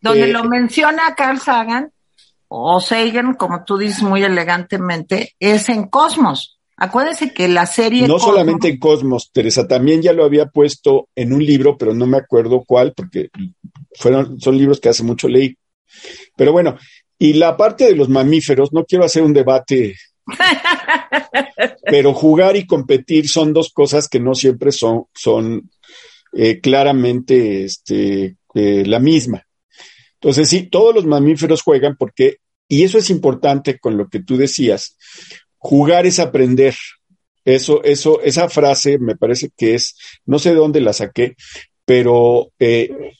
[0.00, 1.92] donde eh, lo menciona Carl Sagan,
[2.48, 6.58] o Sagan, como tú dices muy elegantemente, es en Cosmos.
[6.76, 8.08] Acuérdense que la serie.
[8.08, 12.06] No solamente en Cosmos, Teresa, también ya lo había puesto en un libro, pero no
[12.06, 13.28] me acuerdo cuál, porque
[13.94, 15.56] fueron, son libros que hace mucho leí.
[16.34, 16.78] Pero bueno,
[17.18, 19.94] y la parte de los mamíferos, no quiero hacer un debate,
[21.84, 25.70] pero jugar y competir son dos cosas que no siempre son, son
[26.32, 29.46] eh, claramente este, eh, la misma.
[30.14, 32.36] Entonces, sí, todos los mamíferos juegan porque,
[32.68, 34.96] y eso es importante con lo que tú decías,
[35.56, 36.74] jugar es aprender.
[37.44, 41.36] Eso, eso, esa frase me parece que es, no sé de dónde la saqué,
[41.84, 43.14] pero eh,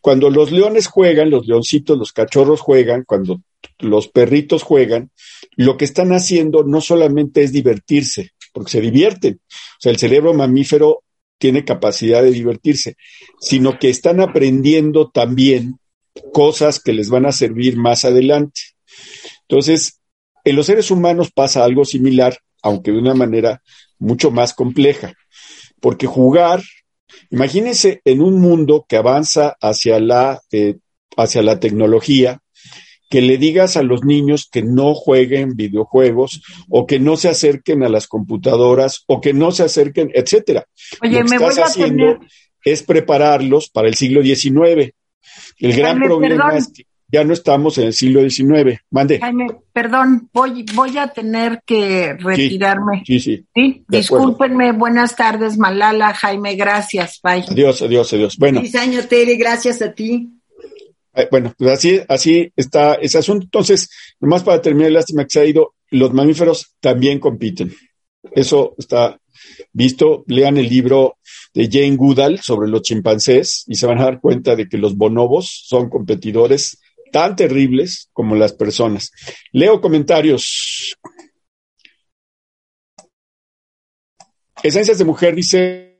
[0.00, 3.40] cuando los leones juegan, los leoncitos, los cachorros juegan, cuando
[3.78, 5.10] los perritos juegan,
[5.56, 9.40] lo que están haciendo no solamente es divertirse, porque se divierten.
[9.50, 11.03] O sea, el cerebro mamífero
[11.44, 12.96] tiene capacidad de divertirse,
[13.38, 15.78] sino que están aprendiendo también
[16.32, 18.62] cosas que les van a servir más adelante.
[19.42, 20.00] Entonces,
[20.42, 23.62] en los seres humanos pasa algo similar, aunque de una manera
[23.98, 25.12] mucho más compleja,
[25.82, 26.62] porque jugar,
[27.28, 30.78] imagínense en un mundo que avanza hacia la, eh,
[31.14, 32.40] hacia la tecnología,
[33.14, 37.84] que le digas a los niños que no jueguen videojuegos o que no se acerquen
[37.84, 40.66] a las computadoras o que no se acerquen, etcétera.
[41.00, 42.18] Oye, Lo que me estás haciendo
[42.64, 44.90] es prepararlos para el siglo XIX.
[45.58, 48.80] El gran problema es que ya no estamos en el siglo XIX.
[48.90, 49.20] Mande.
[49.20, 53.04] Jaime, perdón, voy, voy a tener que retirarme.
[53.06, 53.44] Sí, sí.
[53.54, 53.84] ¿Sí?
[53.86, 57.44] Discúlpenme, buenas tardes, Malala, Jaime, gracias, bye.
[57.48, 58.36] Adiós, adiós, adiós.
[58.36, 58.58] Bueno.
[58.58, 60.33] Feliz año, Tere, gracias a ti.
[61.14, 63.44] Eh, bueno, pues así, así está ese asunto.
[63.44, 63.88] Entonces,
[64.20, 67.74] nomás para terminar, lástima que se ha ido, los mamíferos también compiten.
[68.32, 69.18] Eso está
[69.72, 70.24] visto.
[70.26, 71.18] Lean el libro
[71.52, 74.96] de Jane Goodall sobre los chimpancés y se van a dar cuenta de que los
[74.96, 76.78] bonobos son competidores
[77.12, 79.12] tan terribles como las personas.
[79.52, 80.96] Leo comentarios.
[84.62, 85.93] Esencias de Mujer dice,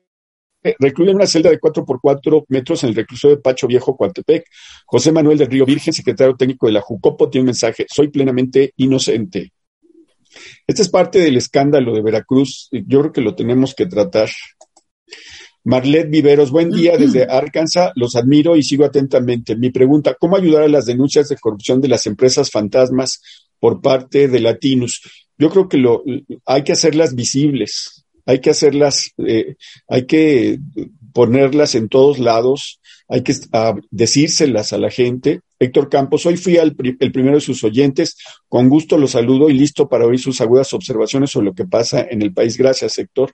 [0.78, 3.96] recluye en una celda de 4 por 4 metros en el reclusorio de Pacho Viejo,
[3.96, 4.46] Coatepec.
[4.86, 7.86] José Manuel del Río Virgen, secretario técnico de la Jucopo, tiene un mensaje.
[7.88, 9.52] Soy plenamente inocente.
[10.66, 12.68] Este es parte del escándalo de Veracruz.
[12.72, 14.30] Yo creo que lo tenemos que tratar.
[15.64, 17.92] Marlet Viveros, buen día desde Arkansas.
[17.94, 19.56] Los admiro y sigo atentamente.
[19.56, 23.20] Mi pregunta, ¿cómo ayudar a las denuncias de corrupción de las empresas fantasmas
[23.58, 25.00] por parte de Latinos?
[25.38, 26.04] Yo creo que lo,
[26.44, 29.56] hay que hacerlas visibles hay que hacerlas, eh,
[29.88, 30.58] hay que
[31.12, 33.34] ponerlas en todos lados, hay que
[33.90, 35.40] decírselas a la gente.
[35.58, 38.16] Héctor Campos, hoy fui el primero de sus oyentes,
[38.48, 42.06] con gusto los saludo y listo para oír sus agudas observaciones sobre lo que pasa
[42.08, 42.56] en el país.
[42.56, 43.32] Gracias, Héctor.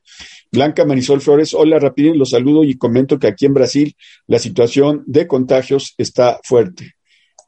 [0.52, 5.02] Blanca Marisol Flores, hola, rapidín, los saludo y comento que aquí en Brasil la situación
[5.06, 6.94] de contagios está fuerte.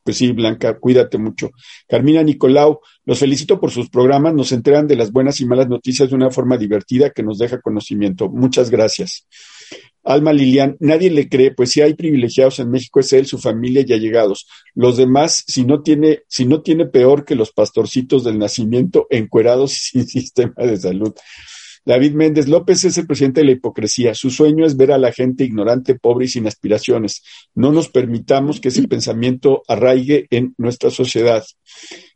[0.04, 1.50] Pues sí, Blanca, cuídate mucho.
[1.88, 6.10] Carmina Nicolau, los felicito por sus programas, nos enteran de las buenas y malas noticias
[6.10, 8.28] de una forma divertida que nos deja conocimiento.
[8.28, 9.26] Muchas gracias.
[10.04, 13.84] Alma Lilian, nadie le cree, pues si hay privilegiados en México es él, su familia
[13.86, 14.48] y allegados.
[14.74, 19.72] Los demás, si no tiene, si no tiene peor que los pastorcitos del nacimiento, encuerados
[19.72, 21.12] y sin sistema de salud.
[21.84, 24.14] David Méndez López es el presidente de la hipocresía.
[24.14, 27.22] Su sueño es ver a la gente ignorante, pobre y sin aspiraciones.
[27.54, 31.44] No nos permitamos que ese pensamiento arraigue en nuestra sociedad.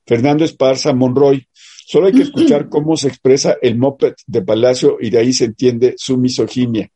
[0.06, 1.48] Fernando Esparza Monroy.
[1.86, 5.46] Solo hay que escuchar cómo se expresa el moped de Palacio y de ahí se
[5.46, 6.88] entiende su misoginia.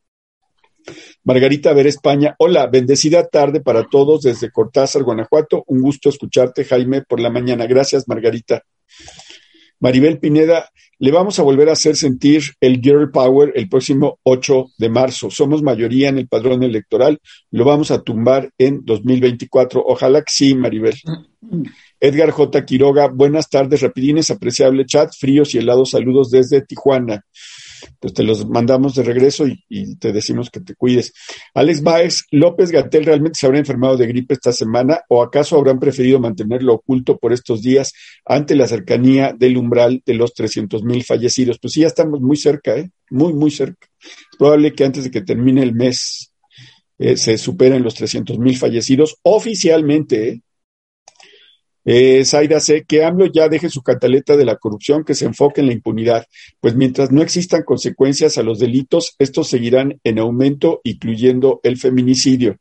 [1.25, 2.35] Margarita Ver España.
[2.39, 5.65] Hola, bendecida tarde para todos desde Cortázar, Guanajuato.
[5.67, 7.67] Un gusto escucharte, Jaime, por la mañana.
[7.67, 8.65] Gracias, Margarita.
[9.81, 14.73] Maribel Pineda, le vamos a volver a hacer sentir el Girl Power el próximo 8
[14.77, 15.31] de marzo.
[15.31, 17.19] Somos mayoría en el padrón electoral.
[17.51, 19.83] Lo vamos a tumbar en 2024.
[19.85, 20.95] Ojalá que sí, Maribel.
[21.99, 22.65] Edgar J.
[22.67, 27.25] Quiroga, buenas tardes, rapidines, apreciable chat, fríos y helados saludos desde Tijuana
[27.99, 31.13] pues te los mandamos de regreso y, te decimos que te cuides.
[31.55, 35.79] Alex Baez, López Gatel realmente se habrá enfermado de gripe esta semana o acaso habrán
[35.79, 37.93] preferido mantenerlo oculto por estos días
[38.25, 41.59] ante la cercanía del umbral de los 300 mil fallecidos.
[41.61, 42.91] Pues sí, ya estamos muy cerca, ¿eh?
[43.11, 43.89] Muy, muy cerca.
[44.01, 46.33] Es probable que antes de que termine el mes
[46.99, 50.43] eh, se superen los 300 mil fallecidos oficialmente, ¿eh?
[51.85, 55.61] Eh, Zaira C., que AMLO ya deje su cataleta de la corrupción, que se enfoque
[55.61, 56.27] en la impunidad,
[56.61, 62.57] pues mientras no existan consecuencias a los delitos, estos seguirán en aumento, incluyendo el feminicidio.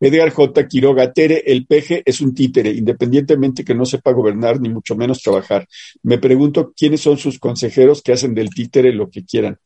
[0.00, 0.66] Edgar J.
[0.66, 5.22] Quiroga Tere, el peje es un títere, independientemente que no sepa gobernar ni mucho menos
[5.22, 5.66] trabajar.
[6.02, 9.58] Me pregunto quiénes son sus consejeros que hacen del títere lo que quieran.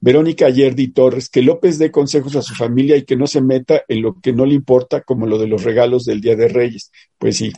[0.00, 3.82] Verónica Yerdi Torres, que López dé consejos a su familia y que no se meta
[3.88, 6.90] en lo que no le importa, como lo de los regalos del Día de Reyes.
[7.18, 7.52] Pues sí,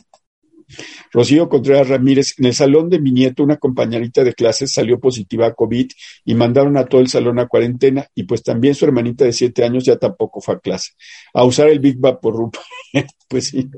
[1.11, 5.47] Rocío Contreras Ramírez, en el salón de mi nieto, una compañerita de clases salió positiva
[5.47, 5.89] a COVID
[6.25, 9.63] y mandaron a todo el salón a cuarentena y pues también su hermanita de siete
[9.63, 10.91] años ya tampoco fue a clase.
[11.33, 12.55] A usar el Big Vaporrup.
[13.27, 13.69] pues sí,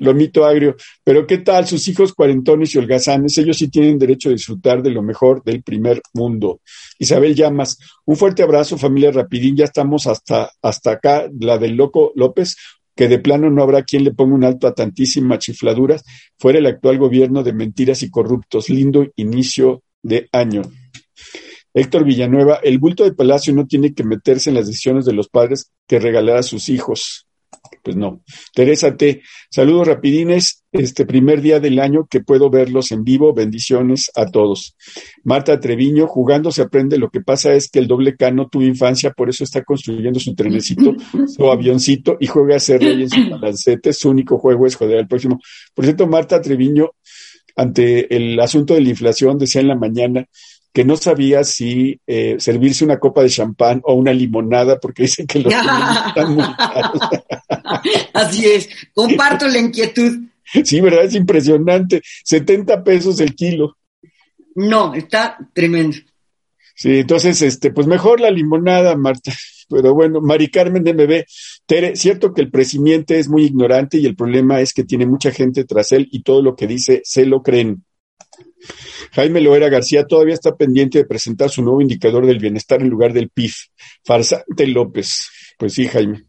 [0.00, 0.76] lo mito agrio.
[1.04, 3.38] Pero ¿qué tal sus hijos cuarentones y holgazanes?
[3.38, 6.60] Ellos sí tienen derecho a disfrutar de lo mejor del primer mundo.
[6.98, 12.12] Isabel Llamas, un fuerte abrazo familia Rapidín, ya estamos hasta, hasta acá, la del loco
[12.14, 12.56] López,
[12.96, 16.02] que de plano no habrá quien le ponga un alto a tantísimas chifladuras,
[16.38, 18.70] fuera el actual gobierno de mentiras y corruptos.
[18.70, 20.62] Lindo inicio de año.
[21.74, 25.28] Héctor Villanueva, el bulto de Palacio no tiene que meterse en las decisiones de los
[25.28, 27.25] padres que regalar a sus hijos
[27.82, 28.22] pues no.
[28.54, 34.10] Teresa T, saludos rapidines, este primer día del año que puedo verlos en vivo, bendiciones
[34.14, 34.76] a todos.
[35.24, 38.64] Marta Treviño, jugando se aprende, lo que pasa es que el doble K no tuvo
[38.64, 40.94] infancia, por eso está construyendo su trenecito,
[41.28, 44.98] su avioncito y juega a ser rey en su balancete, su único juego es joder
[44.98, 45.40] al próximo.
[45.74, 46.90] Por cierto, Marta Treviño,
[47.54, 50.26] ante el asunto de la inflación, decía en la mañana,
[50.76, 55.26] que no sabía si eh, servirse una copa de champán o una limonada, porque dicen
[55.26, 55.54] que los
[56.08, 57.00] están muy caros.
[58.12, 60.18] Así es, comparto la inquietud.
[60.64, 61.06] Sí, ¿verdad?
[61.06, 62.02] Es impresionante.
[62.24, 63.78] 70 pesos el kilo.
[64.54, 65.96] No, está tremendo.
[66.74, 69.32] Sí, entonces, este, pues mejor la limonada, Marta.
[69.70, 71.24] Pero bueno, Mari Carmen de MB,
[71.64, 75.30] Tere, cierto que el presidente es muy ignorante y el problema es que tiene mucha
[75.30, 77.82] gente tras él y todo lo que dice se lo creen.
[79.12, 83.12] Jaime Loera García todavía está pendiente de presentar su nuevo indicador del bienestar en lugar
[83.12, 83.56] del PIF.
[84.04, 85.28] Farsante López.
[85.58, 86.26] Pues sí, Jaime.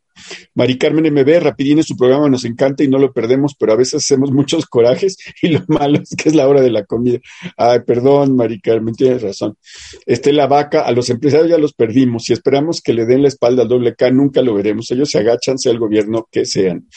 [0.55, 4.03] Mari Carmen MB, rapidín su programa, nos encanta y no lo perdemos, pero a veces
[4.03, 7.19] hacemos muchos corajes y lo malo es que es la hora de la comida.
[7.55, 9.57] Ay, perdón, Mari Carmen, tienes razón.
[10.05, 12.23] Estela Vaca, a los empresarios ya los perdimos.
[12.23, 14.89] Si esperamos que le den la espalda al doble K, nunca lo veremos.
[14.91, 16.87] Ellos se agachan, sea el gobierno que sean.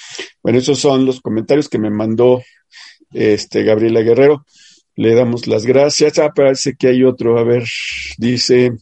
[0.43, 2.43] Bueno, esos son los comentarios que me mandó
[3.13, 4.45] este Gabriela Guerrero
[5.01, 6.19] le damos las gracias.
[6.19, 7.39] Ah, parece que hay otro.
[7.39, 7.65] A ver,
[8.19, 8.73] dice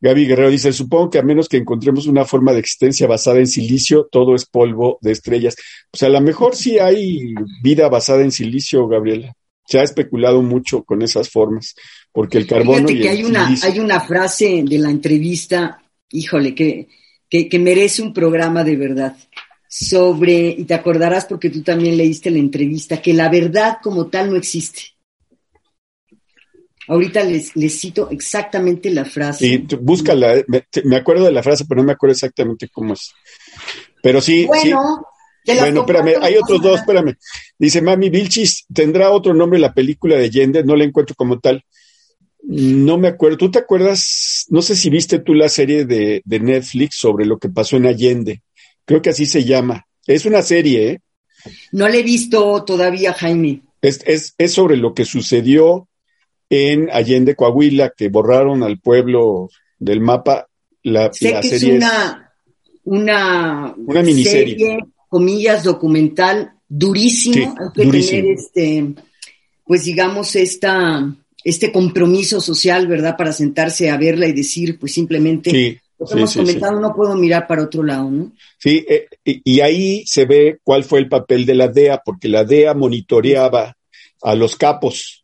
[0.00, 3.46] Gaby Guerrero, dice, supongo que a menos que encontremos una forma de existencia basada en
[3.46, 5.54] silicio, todo es polvo de estrellas.
[5.92, 9.32] Pues a lo mejor sí hay vida basada en silicio, Gabriela.
[9.64, 11.76] Se ha especulado mucho con esas formas,
[12.10, 12.88] porque el carbono...
[12.88, 15.80] Fíjate que hay, una, hay una frase de la entrevista,
[16.10, 16.88] híjole, que,
[17.30, 19.16] que, que merece un programa de verdad
[19.68, 24.30] sobre, y te acordarás porque tú también leíste la entrevista, que la verdad como tal
[24.30, 24.93] no existe.
[26.88, 29.46] Ahorita les, les cito exactamente la frase.
[29.46, 30.44] Sí, búscala, eh,
[30.84, 33.12] me, acuerdo de la frase, pero no me acuerdo exactamente cómo es.
[34.02, 35.06] Pero sí, bueno,
[35.44, 35.54] sí.
[35.58, 37.16] Bueno, espérame, hay otros dos, espérame.
[37.58, 40.64] Dice Mami Vilchis, ¿tendrá otro nombre la película de Allende?
[40.64, 41.64] No la encuentro como tal.
[42.42, 43.38] No me acuerdo.
[43.38, 44.46] ¿Tú te acuerdas?
[44.48, 47.86] No sé si viste tú la serie de, de Netflix sobre lo que pasó en
[47.86, 48.42] Allende.
[48.84, 49.86] Creo que así se llama.
[50.06, 51.00] Es una serie, ¿eh?
[51.72, 53.62] No le he visto todavía, Jaime.
[53.80, 55.88] Es, es, es sobre lo que sucedió
[56.54, 60.48] en Allende, Coahuila, que borraron al pueblo del mapa.
[60.82, 62.32] La, sé la que serie es una,
[62.84, 64.58] una, Una miniserie.
[64.58, 64.78] serie,
[65.08, 67.34] comillas, documental durísimo.
[67.34, 68.20] Sí, Hay que durísimo.
[68.22, 68.94] tener este,
[69.64, 73.16] pues digamos, esta, este compromiso social, ¿verdad?
[73.16, 76.80] Para sentarse a verla y decir, pues simplemente, Sí, lo que sí, hemos sí, comentado,
[76.80, 78.32] no puedo mirar para otro lado, ¿no?
[78.58, 82.44] Sí, eh, y ahí se ve cuál fue el papel de la DEA, porque la
[82.44, 83.76] DEA monitoreaba
[84.22, 85.23] a los capos.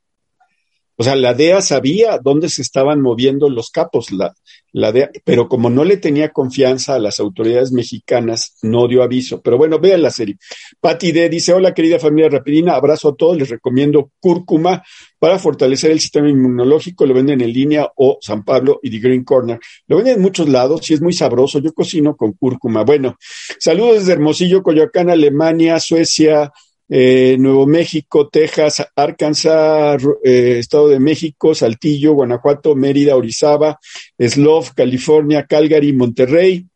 [1.00, 4.34] O sea, la DEA sabía dónde se estaban moviendo los capos, la,
[4.70, 9.40] la DEA, pero como no le tenía confianza a las autoridades mexicanas, no dio aviso.
[9.40, 10.36] Pero bueno, vean la serie.
[10.78, 14.82] Patti D dice, hola querida familia Rapidina, abrazo a todos, les recomiendo cúrcuma
[15.18, 19.24] para fortalecer el sistema inmunológico, lo venden en línea o San Pablo y The Green
[19.24, 19.58] Corner.
[19.86, 22.84] Lo venden en muchos lados y es muy sabroso, yo cocino con cúrcuma.
[22.84, 23.16] Bueno,
[23.58, 26.52] saludos desde Hermosillo, Coyoacán, Alemania, Suecia,
[26.92, 33.78] eh, Nuevo México, Texas, Arkansas, eh, Estado de México, Saltillo, Guanajuato, Mérida, Orizaba,
[34.18, 36.66] Slov, California, Calgary, Monterrey.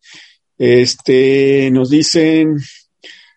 [0.56, 2.58] Este, nos dicen,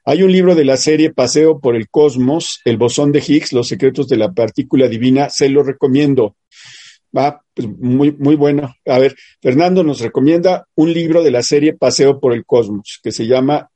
[0.06, 3.68] hay un libro de la serie Paseo por el Cosmos, El bosón de Higgs, Los
[3.68, 6.36] secretos de la partícula divina, se lo recomiendo.
[7.18, 8.76] Va, pues muy, muy bueno.
[8.86, 13.12] A ver, Fernando nos recomienda un libro de la serie Paseo por el Cosmos, que
[13.12, 13.72] se llama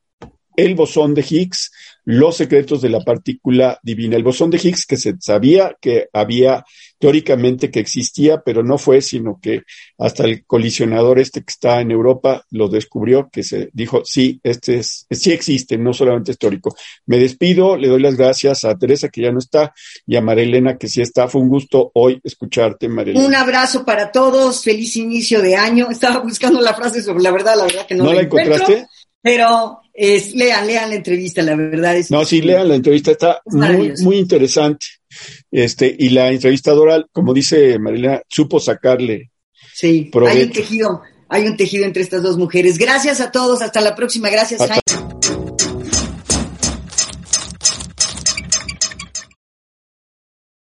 [0.55, 1.71] El bosón de Higgs,
[2.03, 4.15] Los secretos de la partícula divina.
[4.15, 6.65] El bosón de Higgs que se sabía que había
[7.01, 9.63] teóricamente que existía, pero no fue, sino que
[9.97, 14.77] hasta el colisionador este que está en Europa lo descubrió, que se dijo, sí, este
[14.77, 16.75] es, sí existe, no solamente es teórico.
[17.07, 19.73] Me despido, le doy las gracias a Teresa que ya no está
[20.05, 21.27] y a Marilena que sí está.
[21.27, 23.25] Fue un gusto hoy escucharte, Marilena.
[23.25, 25.89] Un abrazo para todos, feliz inicio de año.
[25.89, 28.87] Estaba buscando la frase sobre la verdad, la verdad que no, ¿No la encontraste?
[29.21, 33.41] Pero es, lean, lean la entrevista, la verdad es No, sí, lean la entrevista, está
[33.45, 34.85] Es muy, muy interesante.
[35.51, 39.31] Este, y la entrevistadora, como dice Marilena, supo sacarle.
[39.73, 40.51] Sí, hay un Provecho.
[40.53, 42.77] tejido, hay un tejido entre estas dos mujeres.
[42.77, 44.29] Gracias a todos, hasta la próxima.
[44.29, 45.40] Gracias, Hasta- Jaime.